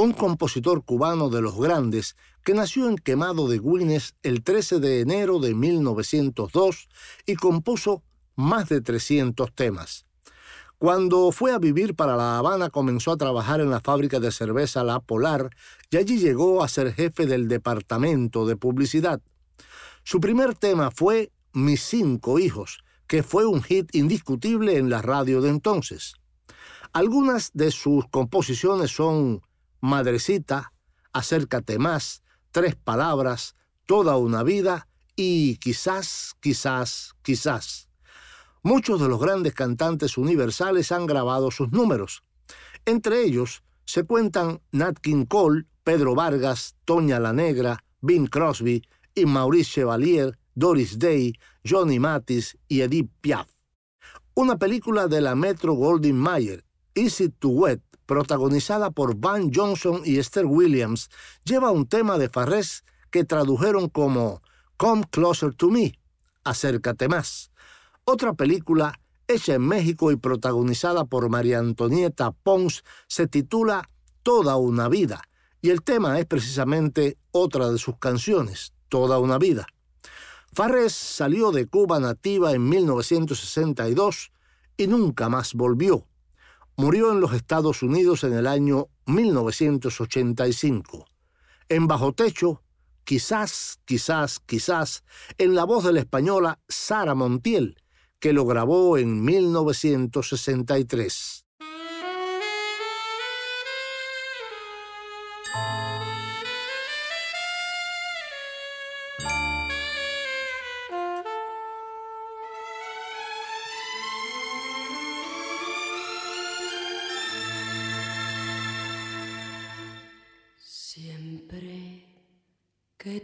un 0.00 0.12
compositor 0.12 0.82
cubano 0.84 1.28
de 1.28 1.42
los 1.42 1.56
grandes 1.56 2.16
que 2.42 2.54
nació 2.54 2.88
en 2.88 2.96
Quemado 2.96 3.48
de 3.48 3.58
Guines 3.58 4.14
el 4.22 4.42
13 4.42 4.80
de 4.80 5.00
enero 5.00 5.40
de 5.40 5.54
1902 5.54 6.88
y 7.26 7.34
compuso 7.34 8.02
más 8.34 8.70
de 8.70 8.80
300 8.80 9.54
temas. 9.54 10.06
Cuando 10.78 11.30
fue 11.32 11.52
a 11.52 11.58
vivir 11.58 11.94
para 11.94 12.16
La 12.16 12.38
Habana 12.38 12.70
comenzó 12.70 13.12
a 13.12 13.18
trabajar 13.18 13.60
en 13.60 13.68
la 13.68 13.80
fábrica 13.80 14.20
de 14.20 14.32
cerveza 14.32 14.84
La 14.84 15.00
Polar 15.00 15.50
y 15.90 15.98
allí 15.98 16.18
llegó 16.18 16.62
a 16.62 16.68
ser 16.68 16.94
jefe 16.94 17.26
del 17.26 17.46
departamento 17.48 18.46
de 18.46 18.56
publicidad. 18.56 19.20
Su 20.02 20.18
primer 20.18 20.54
tema 20.54 20.90
fue 20.90 21.30
Mis 21.52 21.82
cinco 21.82 22.38
hijos, 22.38 22.82
que 23.06 23.22
fue 23.22 23.44
un 23.44 23.62
hit 23.62 23.94
indiscutible 23.94 24.78
en 24.78 24.88
la 24.88 25.02
radio 25.02 25.42
de 25.42 25.50
entonces. 25.50 26.14
Algunas 26.94 27.50
de 27.52 27.70
sus 27.70 28.08
composiciones 28.08 28.90
son 28.92 29.42
Madrecita, 29.80 30.72
Acércate 31.12 31.78
más, 31.78 32.22
Tres 32.50 32.76
Palabras, 32.76 33.56
Toda 33.86 34.16
una 34.16 34.42
vida 34.42 34.88
y 35.16 35.56
Quizás, 35.56 36.34
quizás, 36.40 37.14
quizás. 37.22 37.88
Muchos 38.62 39.00
de 39.00 39.08
los 39.08 39.20
grandes 39.20 39.54
cantantes 39.54 40.18
universales 40.18 40.92
han 40.92 41.06
grabado 41.06 41.50
sus 41.50 41.72
números. 41.72 42.22
Entre 42.84 43.22
ellos 43.22 43.62
se 43.84 44.04
cuentan 44.04 44.60
Nat 44.70 44.98
King 44.98 45.24
Cole, 45.24 45.66
Pedro 45.82 46.14
Vargas, 46.14 46.76
Toña 46.84 47.18
la 47.18 47.32
Negra, 47.32 47.82
Bing 48.00 48.26
Crosby 48.26 48.82
y 49.14 49.26
Maurice 49.26 49.70
Chevalier, 49.72 50.38
Doris 50.54 50.98
Day, 50.98 51.34
Johnny 51.68 51.98
Mathis 51.98 52.58
y 52.68 52.82
Edith 52.82 53.10
Piaf. 53.20 53.48
Una 54.34 54.58
película 54.58 55.08
de 55.08 55.20
la 55.20 55.34
Metro 55.34 55.72
Goldwyn 55.74 56.18
Mayer, 56.18 56.64
Easy 56.94 57.30
to 57.30 57.48
Wet, 57.48 57.82
protagonizada 58.10 58.90
por 58.90 59.14
Van 59.14 59.52
Johnson 59.54 60.02
y 60.04 60.18
Esther 60.18 60.44
Williams, 60.44 61.10
lleva 61.44 61.70
un 61.70 61.86
tema 61.86 62.18
de 62.18 62.28
Farrés 62.28 62.82
que 63.12 63.22
tradujeron 63.22 63.88
como 63.88 64.42
Come 64.76 65.04
Closer 65.12 65.54
to 65.54 65.68
Me, 65.70 65.96
acércate 66.42 67.06
más. 67.06 67.52
Otra 68.04 68.32
película 68.34 68.98
hecha 69.28 69.54
en 69.54 69.62
México 69.62 70.10
y 70.10 70.16
protagonizada 70.16 71.04
por 71.04 71.28
María 71.28 71.60
Antonieta 71.60 72.32
Pons 72.32 72.82
se 73.06 73.28
titula 73.28 73.88
Toda 74.24 74.56
una 74.56 74.88
vida 74.88 75.22
y 75.62 75.70
el 75.70 75.82
tema 75.82 76.18
es 76.18 76.26
precisamente 76.26 77.16
otra 77.30 77.70
de 77.70 77.78
sus 77.78 77.96
canciones, 77.98 78.72
Toda 78.88 79.20
una 79.20 79.38
vida. 79.38 79.68
Farrés 80.52 80.94
salió 80.94 81.52
de 81.52 81.68
Cuba 81.68 82.00
nativa 82.00 82.54
en 82.54 82.68
1962 82.68 84.32
y 84.76 84.88
nunca 84.88 85.28
más 85.28 85.54
volvió. 85.54 86.09
Murió 86.80 87.12
en 87.12 87.20
los 87.20 87.34
Estados 87.34 87.82
Unidos 87.82 88.24
en 88.24 88.32
el 88.32 88.46
año 88.46 88.88
1985. 89.04 91.04
En 91.68 91.86
Bajo 91.86 92.14
Techo, 92.14 92.62
quizás, 93.04 93.80
quizás, 93.84 94.40
quizás, 94.40 95.04
en 95.36 95.54
la 95.54 95.64
voz 95.64 95.84
de 95.84 95.92
la 95.92 96.00
española 96.00 96.58
Sara 96.68 97.14
Montiel, 97.14 97.76
que 98.18 98.32
lo 98.32 98.46
grabó 98.46 98.96
en 98.96 99.22
1963. 99.22 101.44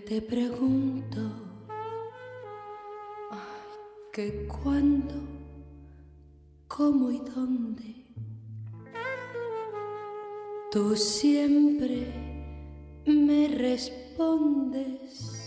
Te 0.07 0.23
pregunto 0.23 1.21
que 4.13 4.47
cuándo, 4.47 5.15
cómo 6.69 7.11
y 7.11 7.19
dónde. 7.19 8.07
Tú 10.71 10.97
siempre 10.97 12.07
me 13.05 13.49
respondes. 13.49 15.46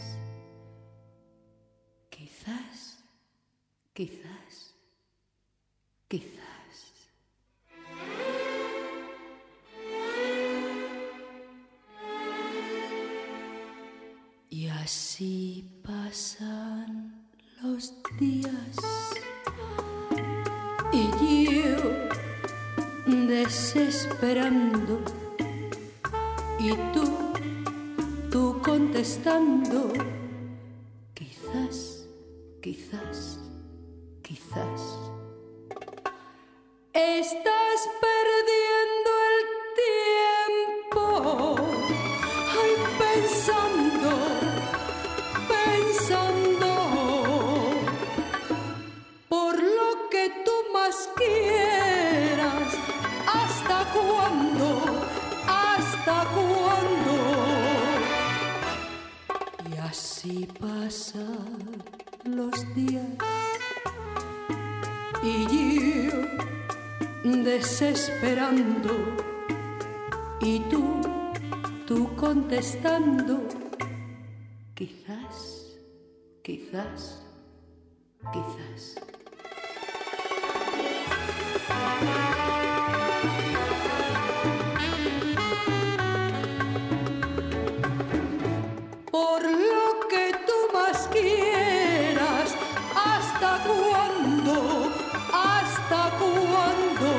Quieras, 91.12 92.56
¿hasta 92.96 93.64
cuándo? 93.64 94.92
¿Hasta 95.34 96.12
cuándo? 96.18 97.10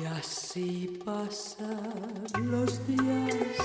Y 0.00 0.06
así 0.06 1.00
pasan 1.04 2.26
los 2.50 2.86
días 2.86 3.60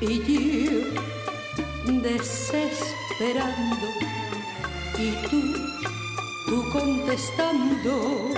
y 0.00 0.20
yo 0.22 1.08
desesperando 2.02 3.86
y 4.98 5.10
tú, 5.28 5.40
tú 6.46 6.64
contestando, 6.72 8.30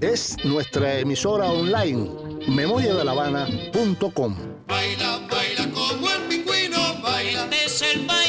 Es 0.00 0.36
nuestra 0.44 1.00
emisora 1.00 1.46
online, 1.46 2.08
memoriadelavana.com. 2.46 4.54
Baila, 4.66 5.20
baila 5.30 5.70
como 5.72 6.10
el 6.10 6.22
pingüino, 6.28 6.78
baila. 7.02 7.44
Este 7.44 7.64
es 7.64 7.82
el 7.82 8.06
baile 8.06 8.23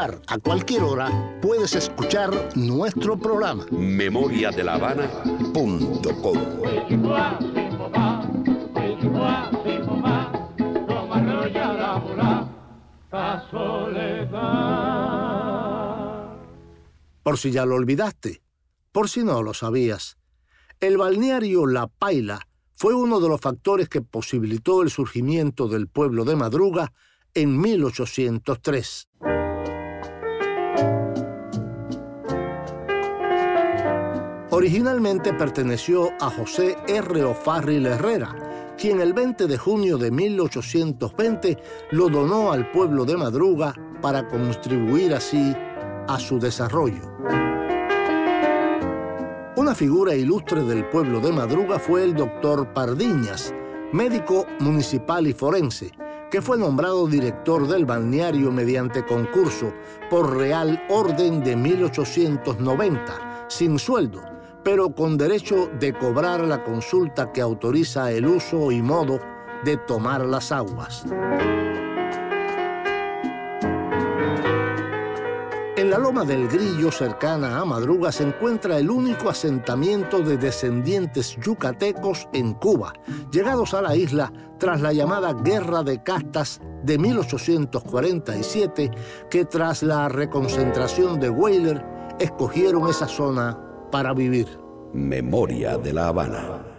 lugar, 0.00 0.22
a 0.28 0.38
cualquier 0.38 0.82
hora, 0.82 1.38
puedes 1.42 1.74
escuchar 1.74 2.30
nuestro 2.54 3.18
programa. 3.18 3.66
Memoria 3.70 4.50
de 4.50 4.64
la 4.64 4.74
Habana.com. 4.74 6.38
Por 17.22 17.38
si 17.38 17.50
ya 17.50 17.66
lo 17.66 17.74
olvidaste, 17.74 18.42
por 18.92 19.08
si 19.08 19.22
no 19.22 19.42
lo 19.42 19.54
sabías, 19.54 20.16
el 20.80 20.96
balneario 20.96 21.66
La 21.66 21.86
Paila 21.86 22.40
fue 22.72 22.94
uno 22.94 23.20
de 23.20 23.28
los 23.28 23.40
factores 23.40 23.88
que 23.88 24.00
posibilitó 24.00 24.82
el 24.82 24.90
surgimiento 24.90 25.68
del 25.68 25.86
pueblo 25.86 26.24
de 26.24 26.36
Madruga 26.36 26.92
en 27.34 27.60
1803. 27.60 29.09
Originalmente 34.60 35.32
perteneció 35.32 36.10
a 36.20 36.28
José 36.28 36.76
R. 36.86 37.24
O'Farrill 37.24 37.86
Herrera, 37.86 38.74
quien 38.76 39.00
el 39.00 39.14
20 39.14 39.46
de 39.46 39.56
junio 39.56 39.96
de 39.96 40.10
1820 40.10 41.56
lo 41.92 42.10
donó 42.10 42.52
al 42.52 42.70
pueblo 42.70 43.06
de 43.06 43.16
Madruga 43.16 43.72
para 44.02 44.28
contribuir 44.28 45.14
así 45.14 45.56
a 46.06 46.18
su 46.18 46.38
desarrollo. 46.38 47.00
Una 49.56 49.74
figura 49.74 50.14
ilustre 50.14 50.62
del 50.62 50.86
pueblo 50.90 51.20
de 51.20 51.32
Madruga 51.32 51.78
fue 51.78 52.04
el 52.04 52.14
doctor 52.14 52.74
Pardiñas, 52.74 53.54
médico 53.94 54.46
municipal 54.58 55.26
y 55.26 55.32
forense, 55.32 55.90
que 56.30 56.42
fue 56.42 56.58
nombrado 56.58 57.06
director 57.06 57.66
del 57.66 57.86
balneario 57.86 58.52
mediante 58.52 59.06
concurso 59.06 59.72
por 60.10 60.36
Real 60.36 60.84
Orden 60.90 61.42
de 61.42 61.56
1890, 61.56 63.46
sin 63.48 63.78
sueldo, 63.78 64.29
pero 64.62 64.94
con 64.94 65.16
derecho 65.16 65.70
de 65.78 65.92
cobrar 65.92 66.40
la 66.40 66.62
consulta 66.62 67.32
que 67.32 67.40
autoriza 67.40 68.10
el 68.12 68.26
uso 68.26 68.70
y 68.70 68.82
modo 68.82 69.20
de 69.64 69.76
tomar 69.76 70.24
las 70.24 70.52
aguas. 70.52 71.04
En 75.80 75.88
la 75.88 75.96
Loma 75.96 76.26
del 76.26 76.46
Grillo, 76.46 76.92
cercana 76.92 77.58
a 77.58 77.64
Madruga, 77.64 78.12
se 78.12 78.24
encuentra 78.24 78.76
el 78.78 78.90
único 78.90 79.30
asentamiento 79.30 80.20
de 80.20 80.36
descendientes 80.36 81.36
yucatecos 81.42 82.28
en 82.34 82.52
Cuba, 82.52 82.92
llegados 83.32 83.72
a 83.72 83.80
la 83.80 83.96
isla 83.96 84.30
tras 84.58 84.82
la 84.82 84.92
llamada 84.92 85.32
Guerra 85.32 85.82
de 85.82 86.02
Castas 86.02 86.60
de 86.82 86.98
1847, 86.98 88.90
que 89.30 89.44
tras 89.46 89.82
la 89.82 90.10
reconcentración 90.10 91.18
de 91.18 91.30
Weyler 91.30 91.82
escogieron 92.18 92.86
esa 92.90 93.08
zona 93.08 93.69
para 93.90 94.12
vivir. 94.12 94.46
Memoria 94.92 95.78
de 95.78 95.92
la 95.92 96.08
Habana. 96.08 96.70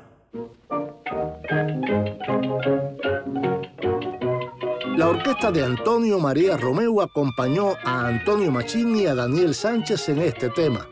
La 4.97 5.07
orquesta 5.07 5.51
de 5.51 5.63
Antonio 5.63 6.19
María 6.19 6.57
Romeo 6.57 7.01
acompañó 7.01 7.73
a 7.83 8.07
Antonio 8.07 8.51
Machini 8.51 9.03
y 9.03 9.07
a 9.07 9.15
Daniel 9.15 9.55
Sánchez 9.55 10.09
en 10.09 10.19
este 10.19 10.49
tema, 10.49 10.87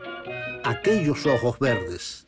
Aquellos 0.64 1.26
Ojos 1.26 1.58
Verdes. 1.58 2.26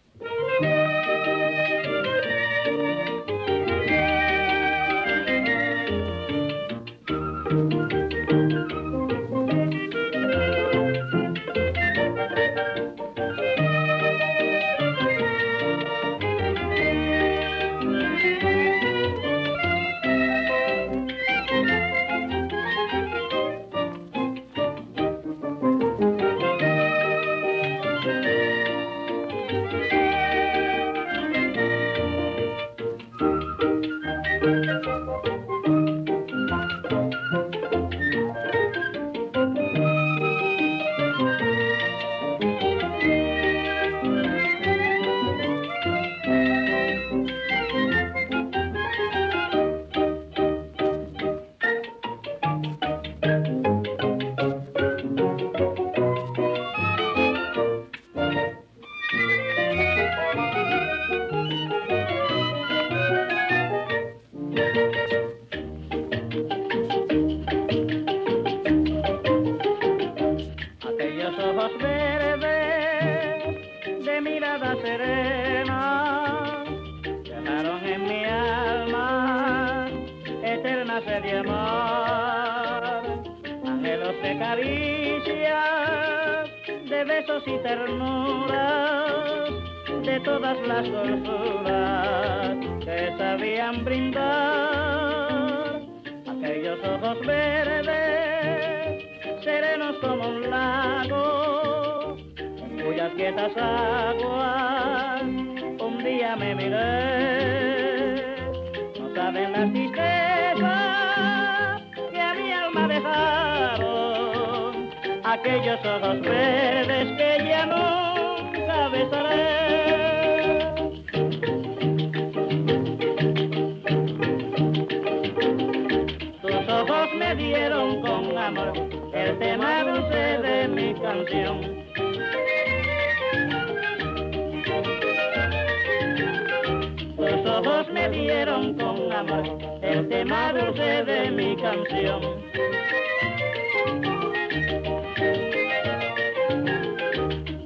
Tus 137.16 137.46
ojos 137.46 137.88
me 137.92 138.08
dieron 138.08 138.74
con 138.74 139.12
amor 139.12 139.58
el 139.82 140.08
tema 140.08 140.52
dulce 140.52 141.04
de 141.04 141.30
mi 141.30 141.56
canción. 141.56 142.20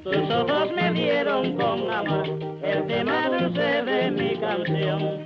Tus 0.05 0.31
ojos 0.31 0.73
me 0.73 0.93
dieron 0.93 1.57
con 1.57 1.91
amor 1.91 2.27
el 2.63 2.87
tema 2.87 3.29
dulce 3.29 3.83
de 3.83 4.11
mi 4.11 4.37
canción. 4.37 5.26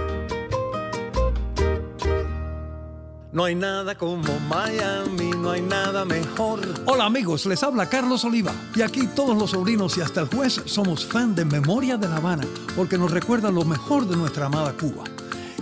No 3.33 3.45
hay 3.45 3.55
nada 3.55 3.95
como 3.95 4.39
Miami, 4.49 5.31
no 5.37 5.51
hay 5.51 5.61
nada 5.61 6.03
mejor. 6.03 6.59
Hola 6.85 7.05
amigos, 7.05 7.45
les 7.45 7.63
habla 7.63 7.87
Carlos 7.87 8.25
Oliva. 8.25 8.53
Y 8.75 8.81
aquí 8.81 9.07
todos 9.07 9.37
los 9.37 9.51
sobrinos 9.51 9.97
y 9.97 10.01
hasta 10.01 10.19
el 10.19 10.27
juez 10.27 10.61
somos 10.65 11.05
fan 11.05 11.33
de 11.33 11.45
Memoria 11.45 11.95
de 11.95 12.09
La 12.09 12.17
Habana 12.17 12.43
porque 12.75 12.97
nos 12.97 13.09
recuerda 13.09 13.49
lo 13.49 13.63
mejor 13.63 14.05
de 14.05 14.17
nuestra 14.17 14.47
amada 14.47 14.73
Cuba. 14.73 15.05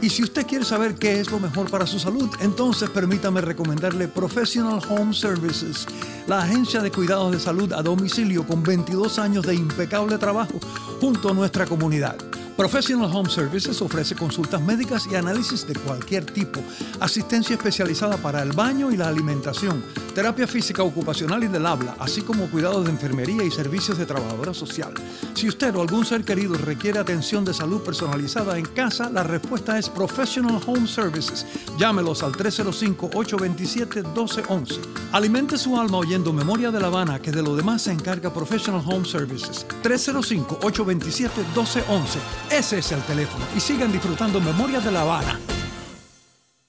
Y 0.01 0.09
si 0.09 0.23
usted 0.23 0.47
quiere 0.47 0.65
saber 0.65 0.95
qué 0.95 1.19
es 1.19 1.29
lo 1.29 1.39
mejor 1.39 1.69
para 1.69 1.85
su 1.85 1.99
salud, 1.99 2.27
entonces 2.39 2.89
permítame 2.89 3.39
recomendarle 3.41 4.07
Professional 4.07 4.81
Home 4.89 5.13
Services, 5.13 5.85
la 6.25 6.39
agencia 6.39 6.81
de 6.81 6.89
cuidados 6.89 7.33
de 7.33 7.39
salud 7.39 7.71
a 7.73 7.83
domicilio 7.83 8.47
con 8.47 8.63
22 8.63 9.19
años 9.19 9.45
de 9.45 9.53
impecable 9.53 10.17
trabajo 10.17 10.59
junto 10.99 11.29
a 11.29 11.33
nuestra 11.33 11.67
comunidad. 11.67 12.15
Professional 12.59 13.09
Home 13.15 13.29
Services 13.29 13.81
ofrece 13.81 14.15
consultas 14.15 14.61
médicas 14.61 15.07
y 15.09 15.15
análisis 15.15 15.65
de 15.65 15.73
cualquier 15.75 16.25
tipo, 16.25 16.59
asistencia 16.99 17.55
especializada 17.55 18.17
para 18.17 18.43
el 18.43 18.51
baño 18.51 18.91
y 18.91 18.97
la 18.97 19.07
alimentación, 19.07 19.81
terapia 20.13 20.45
física 20.45 20.83
ocupacional 20.83 21.41
y 21.45 21.47
del 21.47 21.65
habla, 21.65 21.95
así 21.99 22.21
como 22.21 22.51
cuidados 22.51 22.83
de 22.83 22.91
enfermería 22.91 23.45
y 23.45 23.51
servicios 23.51 23.97
de 23.97 24.05
trabajadora 24.05 24.53
social. 24.53 24.93
Si 25.35 25.47
usted 25.47 25.73
o 25.73 25.81
algún 25.81 26.05
ser 26.05 26.25
querido 26.25 26.55
requiere 26.55 26.99
atención 26.99 27.45
de 27.45 27.53
salud 27.53 27.81
personalizada 27.81 28.57
en 28.57 28.65
casa, 28.65 29.09
la 29.09 29.23
respuesta 29.23 29.79
es 29.79 29.87
Professional 29.87 30.59
Home 30.67 30.85
Services. 30.85 31.45
Llámelos 31.77 32.23
al 32.23 32.33
305-827-1211. 32.33 34.81
Alimente 35.13 35.57
su 35.57 35.79
alma 35.79 35.99
oyendo 35.99 36.33
Memoria 36.33 36.71
de 36.71 36.81
La 36.81 36.87
Habana, 36.87 37.21
que 37.21 37.31
de 37.31 37.41
lo 37.41 37.55
demás 37.55 37.83
se 37.83 37.93
encarga 37.93 38.33
Professional 38.33 38.83
Home 38.85 39.05
Services. 39.05 39.65
305-827-1211. 39.81 42.48
Ese 42.51 42.79
es 42.79 42.91
el 42.91 43.03
teléfono. 43.03 43.45
Y 43.55 43.59
sigan 43.59 43.91
disfrutando 43.91 44.41
Memoria 44.41 44.79
de 44.79 44.91
La 44.91 45.01
Habana. 45.01 45.39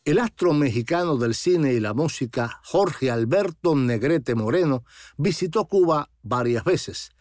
El 0.04 0.18
astro 0.18 0.52
mexicano 0.52 1.16
del 1.16 1.34
cine 1.34 1.72
y 1.72 1.80
la 1.80 1.94
música, 1.94 2.60
Jorge 2.64 3.10
Alberto 3.10 3.74
Negrete 3.74 4.34
Moreno, 4.34 4.84
visitó 5.16 5.66
Cuba 5.66 6.10
varias 6.22 6.64
veces. 6.64 7.12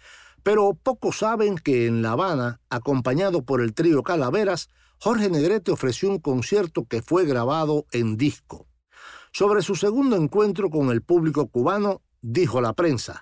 Pero 0.44 0.74
pocos 0.74 1.20
saben 1.20 1.58
que 1.58 1.88
en 1.88 2.02
La 2.02 2.12
Habana, 2.12 2.60
acompañado 2.70 3.44
por 3.44 3.62
el 3.62 3.74
trío 3.74 4.04
Calaveras, 4.04 4.68
Jorge 5.00 5.30
Negrete 5.30 5.72
ofreció 5.72 6.10
un 6.10 6.20
concierto 6.20 6.86
que 6.86 7.02
fue 7.02 7.26
grabado 7.26 7.86
en 7.94 8.18
disco. 8.18 8.68
Sobre 9.32 9.62
su 9.62 9.76
segundo 9.76 10.18
encuentro 10.18 10.70
con 10.70 10.90
el 10.90 11.02
público 11.02 11.48
cubano, 11.48 12.02
dijo 12.22 12.60
la 12.60 12.74
prensa, 12.74 13.22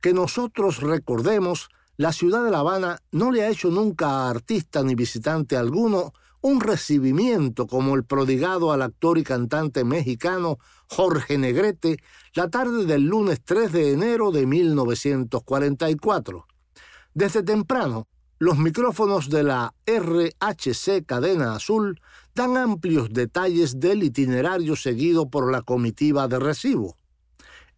que 0.00 0.14
nosotros 0.14 0.80
recordemos 0.80 1.68
la 1.96 2.12
ciudad 2.12 2.44
de 2.44 2.50
La 2.50 2.60
Habana 2.60 2.98
no 3.10 3.30
le 3.30 3.42
ha 3.42 3.50
hecho 3.50 3.68
nunca 3.68 4.08
a 4.08 4.30
artista 4.30 4.82
ni 4.82 4.94
visitante 4.94 5.56
alguno 5.56 6.12
un 6.40 6.60
recibimiento 6.60 7.66
como 7.66 7.94
el 7.94 8.04
prodigado 8.04 8.72
al 8.72 8.82
actor 8.82 9.18
y 9.18 9.22
cantante 9.22 9.84
mexicano 9.84 10.58
Jorge 10.88 11.38
Negrete 11.38 11.98
la 12.34 12.48
tarde 12.48 12.84
del 12.84 13.02
lunes 13.02 13.42
3 13.44 13.72
de 13.72 13.92
enero 13.92 14.32
de 14.32 14.46
1944. 14.46 16.46
Desde 17.14 17.42
temprano, 17.42 18.08
los 18.38 18.58
micrófonos 18.58 19.30
de 19.30 19.44
la 19.44 19.74
RHC 19.86 21.06
Cadena 21.06 21.54
Azul 21.54 22.00
dan 22.34 22.56
amplios 22.56 23.10
detalles 23.10 23.78
del 23.78 24.02
itinerario 24.02 24.74
seguido 24.74 25.30
por 25.30 25.52
la 25.52 25.62
comitiva 25.62 26.26
de 26.26 26.40
recibo. 26.40 26.96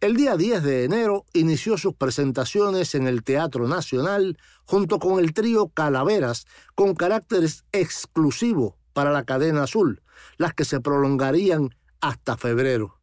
El 0.05 0.15
día 0.15 0.37
10 0.37 0.61
de 0.61 0.83
enero 0.83 1.25
inició 1.33 1.79
sus 1.79 1.95
presentaciones 1.95 2.93
en 2.93 3.07
el 3.07 3.23
Teatro 3.23 3.67
Nacional 3.67 4.37
junto 4.63 4.99
con 4.99 5.17
el 5.17 5.33
trío 5.33 5.69
Calaveras, 5.69 6.45
con 6.75 6.93
caracteres 6.93 7.65
exclusivo 7.71 8.77
para 8.93 9.11
la 9.11 9.23
cadena 9.23 9.63
azul, 9.63 10.03
las 10.37 10.53
que 10.53 10.63
se 10.63 10.79
prolongarían 10.79 11.71
hasta 12.01 12.37
febrero. 12.37 12.99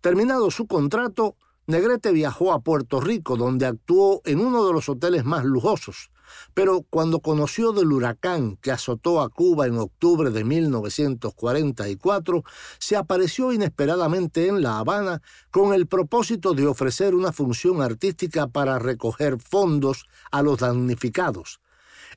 Terminado 0.00 0.50
su 0.50 0.66
contrato, 0.66 1.36
Negrete 1.66 2.12
viajó 2.12 2.54
a 2.54 2.60
Puerto 2.60 2.98
Rico, 3.02 3.36
donde 3.36 3.66
actuó 3.66 4.22
en 4.24 4.40
uno 4.40 4.66
de 4.66 4.72
los 4.72 4.88
hoteles 4.88 5.26
más 5.26 5.44
lujosos, 5.44 6.10
pero 6.54 6.82
cuando 6.88 7.20
conoció 7.20 7.72
del 7.72 7.92
huracán 7.92 8.56
que 8.56 8.70
azotó 8.70 9.20
a 9.20 9.28
Cuba 9.28 9.66
en 9.66 9.78
octubre 9.78 10.30
de 10.30 10.44
1944, 10.44 12.44
se 12.78 12.96
apareció 12.96 13.52
inesperadamente 13.52 14.48
en 14.48 14.62
La 14.62 14.78
Habana 14.78 15.22
con 15.50 15.74
el 15.74 15.86
propósito 15.86 16.54
de 16.54 16.66
ofrecer 16.66 17.14
una 17.14 17.32
función 17.32 17.82
artística 17.82 18.46
para 18.46 18.78
recoger 18.78 19.38
fondos 19.40 20.06
a 20.30 20.42
los 20.42 20.58
damnificados. 20.58 21.60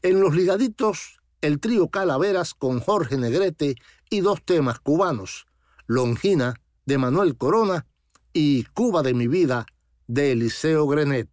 En 0.02 0.20
los 0.20 0.36
ligaditos, 0.36 1.20
el 1.42 1.60
trío 1.60 1.90
Calaveras 1.90 2.54
con 2.54 2.80
Jorge 2.80 3.18
Negrete 3.18 3.76
y 4.10 4.22
dos 4.22 4.44
temas 4.44 4.80
cubanos, 4.80 5.46
Longina, 5.88 6.56
de 6.86 6.98
Manuel 6.98 7.38
Corona, 7.38 7.86
y 8.34 8.64
Cuba 8.74 9.02
de 9.02 9.14
mi 9.14 9.28
vida, 9.28 9.66
de 10.08 10.34
Eliseo 10.34 10.88
Grenet. 10.88 11.30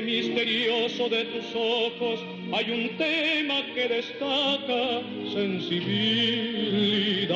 Misterioso 0.00 1.08
de 1.08 1.24
tus 1.26 1.44
ojos 1.54 2.20
hay 2.52 2.70
un 2.70 2.96
tema 2.96 3.62
que 3.74 3.88
destaca 3.88 5.02
sensibilidad. 5.32 7.32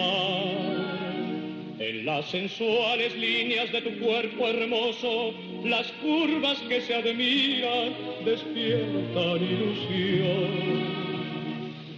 En 1.78 2.06
las 2.06 2.24
sensuales 2.30 3.14
líneas 3.16 3.70
de 3.72 3.82
tu 3.82 3.98
cuerpo 3.98 4.48
hermoso, 4.48 5.34
las 5.64 5.92
curvas 6.02 6.58
que 6.68 6.80
se 6.80 6.94
admiran 6.94 7.92
despiertan 8.24 9.42
ilusión. 9.42 10.86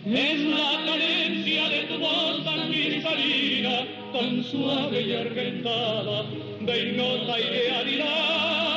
Es 0.06 0.40
la 0.40 0.82
cadencia 0.86 1.68
de 1.68 1.82
tu 1.82 1.98
voz 1.98 2.42
tan 2.44 2.68
cristalina, 2.68 3.86
tan 4.12 4.42
suave 4.44 5.02
y 5.02 5.12
argentada, 5.12 6.24
de 6.60 6.82
ignota 6.82 7.38
idealidad, 7.38 8.67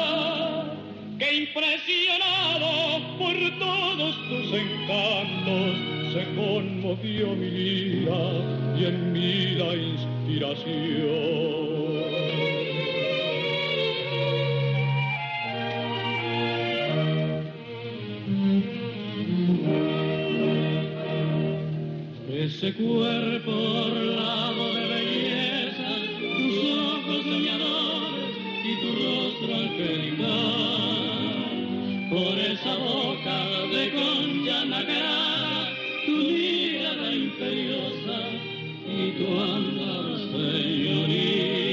que 1.22 1.32
impresionado 1.36 3.18
por 3.20 3.36
todos 3.60 4.16
tus 4.28 4.54
encantos, 4.54 5.78
se 6.14 6.24
conmovió 6.36 7.36
mi 7.36 7.50
vida 7.52 8.20
y 8.76 8.86
en 8.86 9.14
mí 9.14 9.52
la 9.56 9.76
inspiración. 9.76 10.82
Ese 22.34 22.74
cuerpo 22.74 23.52
orlado 23.52 24.74
de 24.74 24.88
belleza, 24.88 25.90
tus 26.18 26.54
ojos 26.58 27.24
soñadores 27.24 28.34
y 28.66 28.74
tu 28.82 28.90
rostro 28.96 29.56
angelical, 29.56 31.11
por 32.12 32.38
esa 32.38 32.76
boca 32.76 33.38
de 33.72 33.90
concha 33.92 34.66
nacarada, 34.66 35.72
tu 36.06 36.12
mirada 36.12 37.10
imperiosa 37.16 38.20
y 38.86 39.12
tu 39.12 39.28
andar 39.40 40.06
señoril. 40.34 41.72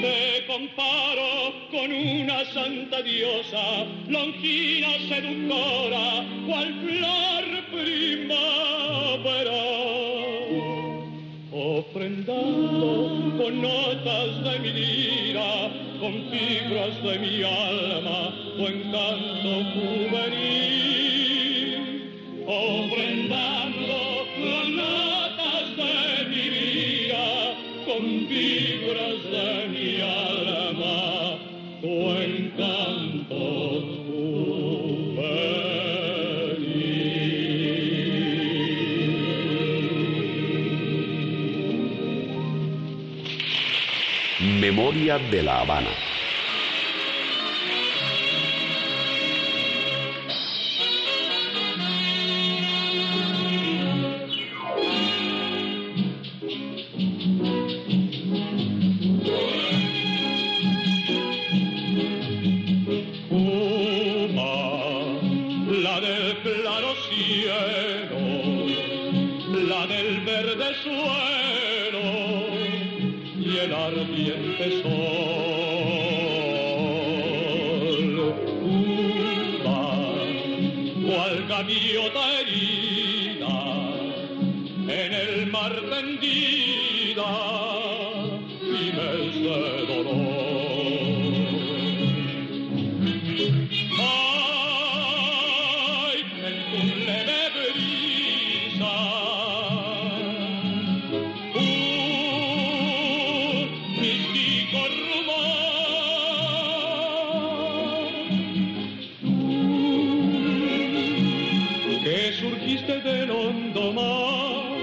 Te 0.00 0.46
comparo 0.46 1.30
con 1.70 1.92
una 1.92 2.42
santa 2.54 3.02
diosa, 3.02 3.84
longina 4.08 4.92
seductora, 5.10 6.24
cual 6.46 6.68
flor 6.82 7.44
primavera 7.70 9.08
ofrendando 11.52 12.88
con 13.36 13.60
notas 13.60 14.42
de 14.44 14.58
mi 14.60 14.72
lira, 14.72 15.70
con 16.00 16.12
fibras 16.30 17.02
de 17.02 17.18
mi 17.18 17.42
alma, 17.42 18.32
tu 18.56 18.66
encanto 18.66 19.50
juvenil. 19.74 20.90
Ofrendando 22.46 23.98
notas 24.70 25.66
de 25.76 26.24
mi 26.30 26.46
vida, 26.56 27.24
con 27.84 28.02
fibras 28.28 29.07
Memoria 44.78 45.18
de 45.18 45.42
la 45.42 45.58
Habana. 45.58 46.07
Surgiste 112.38 113.00
del 113.00 113.30
hondo 113.30 113.92
mar, 113.92 114.78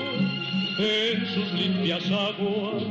en 0.77 1.25
sus 1.33 1.53
limpias 1.53 2.03
aguas, 2.11 2.83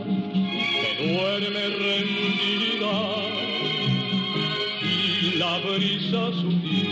que 0.81 0.91
duerme 1.07 1.69
rendida, 1.85 2.97
y 4.83 5.37
la 5.37 5.59
brisa 5.59 6.33
sutil 6.41 6.89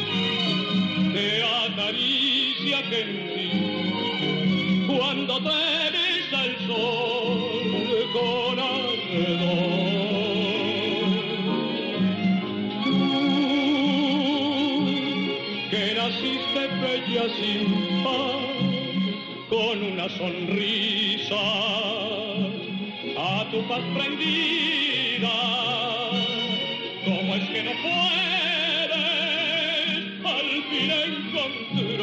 te 1.15 1.43
acaricia 1.43 2.79
gentil, 2.91 3.83
cuando 4.87 5.39
te 5.39 5.91
besa 5.93 6.45
el 6.45 6.67
sol 6.67 7.22
sin 17.29 18.03
par, 18.03 18.41
con 19.49 19.83
una 19.83 20.09
sonrisa 20.09 21.37
a 23.17 23.47
tu 23.51 23.63
paz 23.69 23.83
prendida. 23.95 25.31
¿Cómo 27.05 27.35
es 27.37 27.45
que 27.51 27.63
no 27.63 27.71
puedes 27.83 28.93
al 30.25 30.63
fin 30.71 30.91
encontrar 31.07 32.03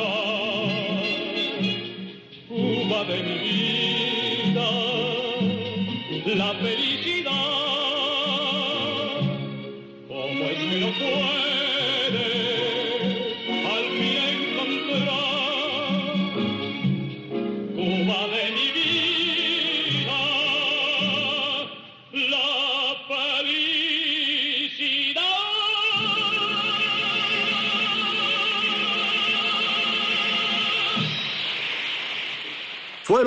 Cuba 2.47 3.03
de 3.03 3.23
mi 3.23 3.37
vida, 3.47 4.69
la 6.35 6.53
felicidad? 6.53 7.31
¿Cómo 10.07 10.43
es 10.43 10.57
que 10.57 10.79
no 10.79 10.91
puedes 10.93 11.38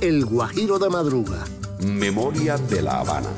El 0.00 0.24
Guajiro 0.24 0.78
de 0.78 0.90
Madruga. 0.90 1.44
Memoria 1.80 2.58
de 2.58 2.82
la 2.82 3.00
Habana. 3.00 3.30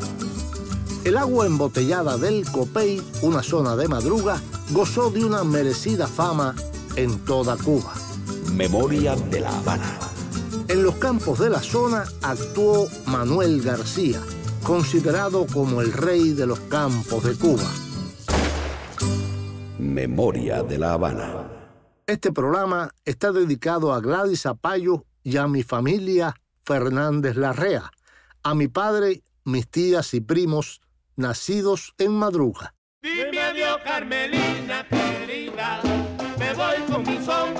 El 1.04 1.16
agua 1.16 1.46
embotellada 1.46 2.16
del 2.16 2.44
Copey, 2.50 3.02
una 3.22 3.42
zona 3.42 3.76
de 3.76 3.88
Madruga, 3.88 4.40
gozó 4.70 5.10
de 5.10 5.24
una 5.24 5.44
merecida 5.44 6.06
fama 6.06 6.54
en 6.96 7.18
toda 7.20 7.56
Cuba. 7.56 7.92
Memoria 8.52 9.14
de 9.14 9.40
la 9.40 9.56
Habana. 9.56 9.98
En 10.68 10.82
los 10.82 10.94
campos 10.96 11.38
de 11.38 11.50
la 11.50 11.62
zona 11.62 12.04
actuó 12.22 12.88
Manuel 13.06 13.60
García, 13.62 14.20
considerado 14.64 15.46
como 15.52 15.82
el 15.82 15.92
rey 15.92 16.32
de 16.32 16.46
los 16.46 16.58
campos 16.60 17.22
de 17.24 17.36
Cuba. 17.36 17.70
Memoria 19.78 20.62
de 20.62 20.78
la 20.78 20.94
Habana. 20.94 21.50
Este 22.06 22.32
programa 22.32 22.90
está 23.04 23.30
dedicado 23.30 23.92
a 23.92 24.00
Gladys 24.00 24.46
Apayo 24.46 25.04
y 25.22 25.36
a 25.36 25.46
mi 25.46 25.62
familia 25.62 26.34
Fernández 26.64 27.36
Larrea, 27.36 27.90
a 28.42 28.54
mi 28.54 28.68
padre, 28.68 29.22
mis 29.44 29.68
tías 29.68 30.14
y 30.14 30.20
primos, 30.20 30.80
nacidos 31.16 31.94
en 31.98 32.12
Madruga. 32.12 32.74
Dime 33.02 33.40
adiós, 33.40 33.78
Carmelina 33.84 34.86
querida, 34.88 35.80
me 36.38 36.54
voy 36.54 36.76
con 36.90 37.02
mi 37.02 37.22
son. 37.24 37.54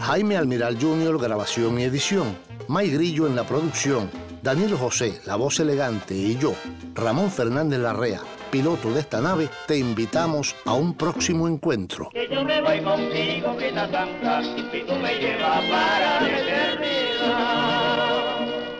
Jaime 0.00 0.36
Almiral 0.36 0.78
Jr., 0.80 1.18
grabación 1.18 1.78
y 1.80 1.84
edición. 1.84 2.53
May 2.68 2.90
Grillo 2.90 3.26
en 3.26 3.34
la 3.36 3.46
producción. 3.46 4.10
Danilo 4.42 4.76
José, 4.76 5.22
la 5.26 5.36
voz 5.36 5.60
elegante, 5.60 6.14
y 6.14 6.36
yo, 6.36 6.54
Ramón 6.94 7.30
Fernández 7.30 7.78
Larrea, 7.80 8.20
piloto 8.50 8.92
de 8.92 9.00
esta 9.00 9.20
nave, 9.20 9.48
te 9.66 9.78
invitamos 9.78 10.54
a 10.64 10.74
un 10.74 10.94
próximo 10.94 11.48
encuentro. 11.48 12.10
Que 12.12 12.28
yo 12.30 12.44
me 12.44 12.60
voy 12.60 12.82
contigo, 12.82 13.56
que 13.56 13.72
la 13.72 13.90
santa, 13.90 14.42
y 14.42 14.84
tú 14.86 14.94
me 14.94 15.18
llevas 15.18 15.64
para 15.70 16.20
la 16.20 16.40
eternidad. 16.40 17.64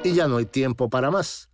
Y 0.05 0.13
ya 0.13 0.29
no 0.29 0.37
hay 0.37 0.47
tiempo 0.47 0.89
para 0.91 1.11
más. 1.11 1.49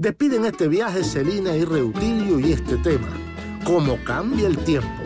Despiden 0.00 0.44
este 0.44 0.68
viaje 0.68 1.02
Celina 1.02 1.56
y 1.56 1.64
Reutilio 1.64 2.38
y 2.38 2.52
este 2.52 2.76
tema. 2.76 3.08
¿Cómo 3.64 3.98
cambia 4.04 4.46
el 4.46 4.56
tiempo? 4.58 5.02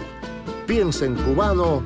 Piensa 0.66 1.06
en 1.06 1.14
cubano 1.14 1.82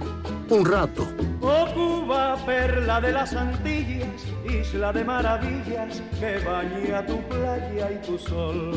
un 0.50 0.64
rato. 0.64 1.06
Oh 1.40 1.66
Cuba, 1.72 2.36
perla 2.44 3.00
de 3.00 3.12
las 3.12 3.32
Antillas, 3.32 4.24
isla 4.50 4.92
de 4.92 5.04
maravillas 5.04 6.02
que 6.18 6.38
baña 6.44 7.06
tu 7.06 7.22
playa 7.28 7.92
y 7.92 8.04
tu 8.04 8.18
sol. 8.18 8.72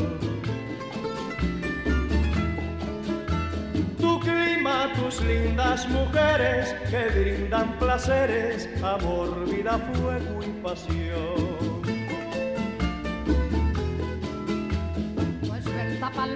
Tu 3.98 4.20
clima, 4.20 4.92
tus 4.94 5.20
lindas 5.24 5.88
mujeres 5.88 6.72
que 6.88 7.34
brindan 7.34 7.76
placeres, 7.80 8.68
amor, 8.80 9.50
vida, 9.50 9.76
fuego 9.92 10.40
y 10.40 10.62
pasión. 10.62 11.69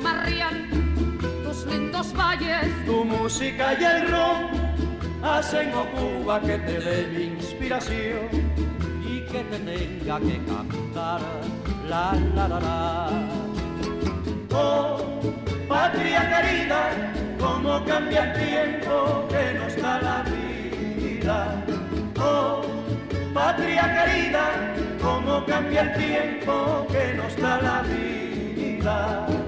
Tus 0.05 1.64
lindos 1.64 2.12
valles, 2.12 2.68
Tu 2.84 3.05
música 3.05 3.72
y 3.80 3.84
el 3.84 4.11
ron 4.11 4.50
hacen, 5.22 5.72
oh 5.72 5.86
Cuba, 5.96 6.40
que 6.42 6.59
te 6.59 7.07
mi 7.07 7.24
inspiración 7.24 8.28
y 9.02 9.20
que 9.22 9.42
te 9.44 9.59
tenga 9.61 10.20
que 10.20 10.38
cantar 10.44 11.20
la 11.88 12.12
la 12.34 12.48
la 12.48 12.61
la. 12.61 13.11
Oh, 14.52 14.98
patria 15.66 16.20
querida, 16.28 16.80
cómo 17.38 17.82
cambia 17.86 18.24
el 18.24 18.32
tiempo 18.46 19.26
que 19.30 19.59
nos 19.59 19.76
da 19.80 20.02
la 20.02 20.24
vida. 20.28 21.64
Oh, 22.20 22.61
patria 23.32 23.84
querida, 23.96 24.74
cómo 25.00 25.46
cambia 25.46 25.80
el 25.80 25.92
tiempo 25.94 26.86
que 26.92 27.14
nos 27.14 27.34
da 27.38 27.62
la 27.62 27.82
vida. 27.82 29.43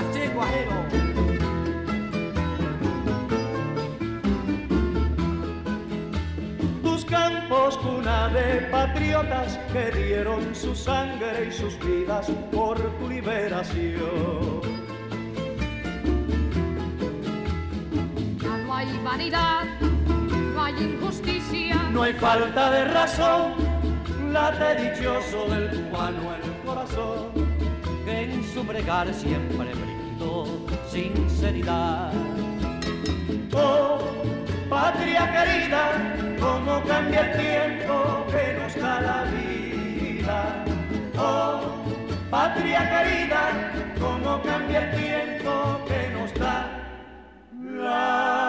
Así, 0.00 0.26
guajero. 0.34 1.10
cuna 7.76 8.28
de 8.28 8.68
patriotas 8.70 9.58
que 9.72 9.90
dieron 9.90 10.54
su 10.54 10.74
sangre 10.74 11.48
y 11.48 11.52
sus 11.52 11.78
vidas 11.78 12.30
por 12.50 12.78
tu 12.98 13.08
liberación. 13.08 14.60
Ya 18.42 18.56
no 18.56 18.74
hay 18.74 18.98
vanidad, 19.04 19.64
no 20.54 20.62
hay 20.62 20.74
injusticia. 20.82 21.76
No 21.92 22.02
hay 22.02 22.12
falta 22.14 22.70
de 22.70 22.84
razón, 22.86 23.52
late 24.32 24.82
dichoso 24.82 25.46
del 25.48 25.70
cubano 25.70 26.34
el 26.34 26.66
corazón, 26.66 27.32
que 28.04 28.22
en 28.22 28.44
su 28.52 28.62
bregar 28.64 29.12
siempre 29.12 29.74
brindó 29.74 29.89
sinceridad. 30.90 32.12
Oh, 33.52 33.98
patria 34.68 35.30
querida, 35.32 35.82
cómo 36.40 36.82
cambia 36.84 37.20
el 37.20 37.32
tiempo 37.38 38.26
que 38.30 38.58
nos 38.58 38.74
da 38.76 39.00
la 39.00 39.24
vida. 39.32 40.64
Oh, 41.18 41.60
patria 42.30 42.80
querida, 42.92 43.72
cómo 44.00 44.42
cambia 44.42 44.80
el 44.84 44.96
tiempo 44.96 45.80
que 45.88 46.08
nos 46.14 46.34
da 46.34 46.66
la 47.60 48.24
vida. 48.32 48.39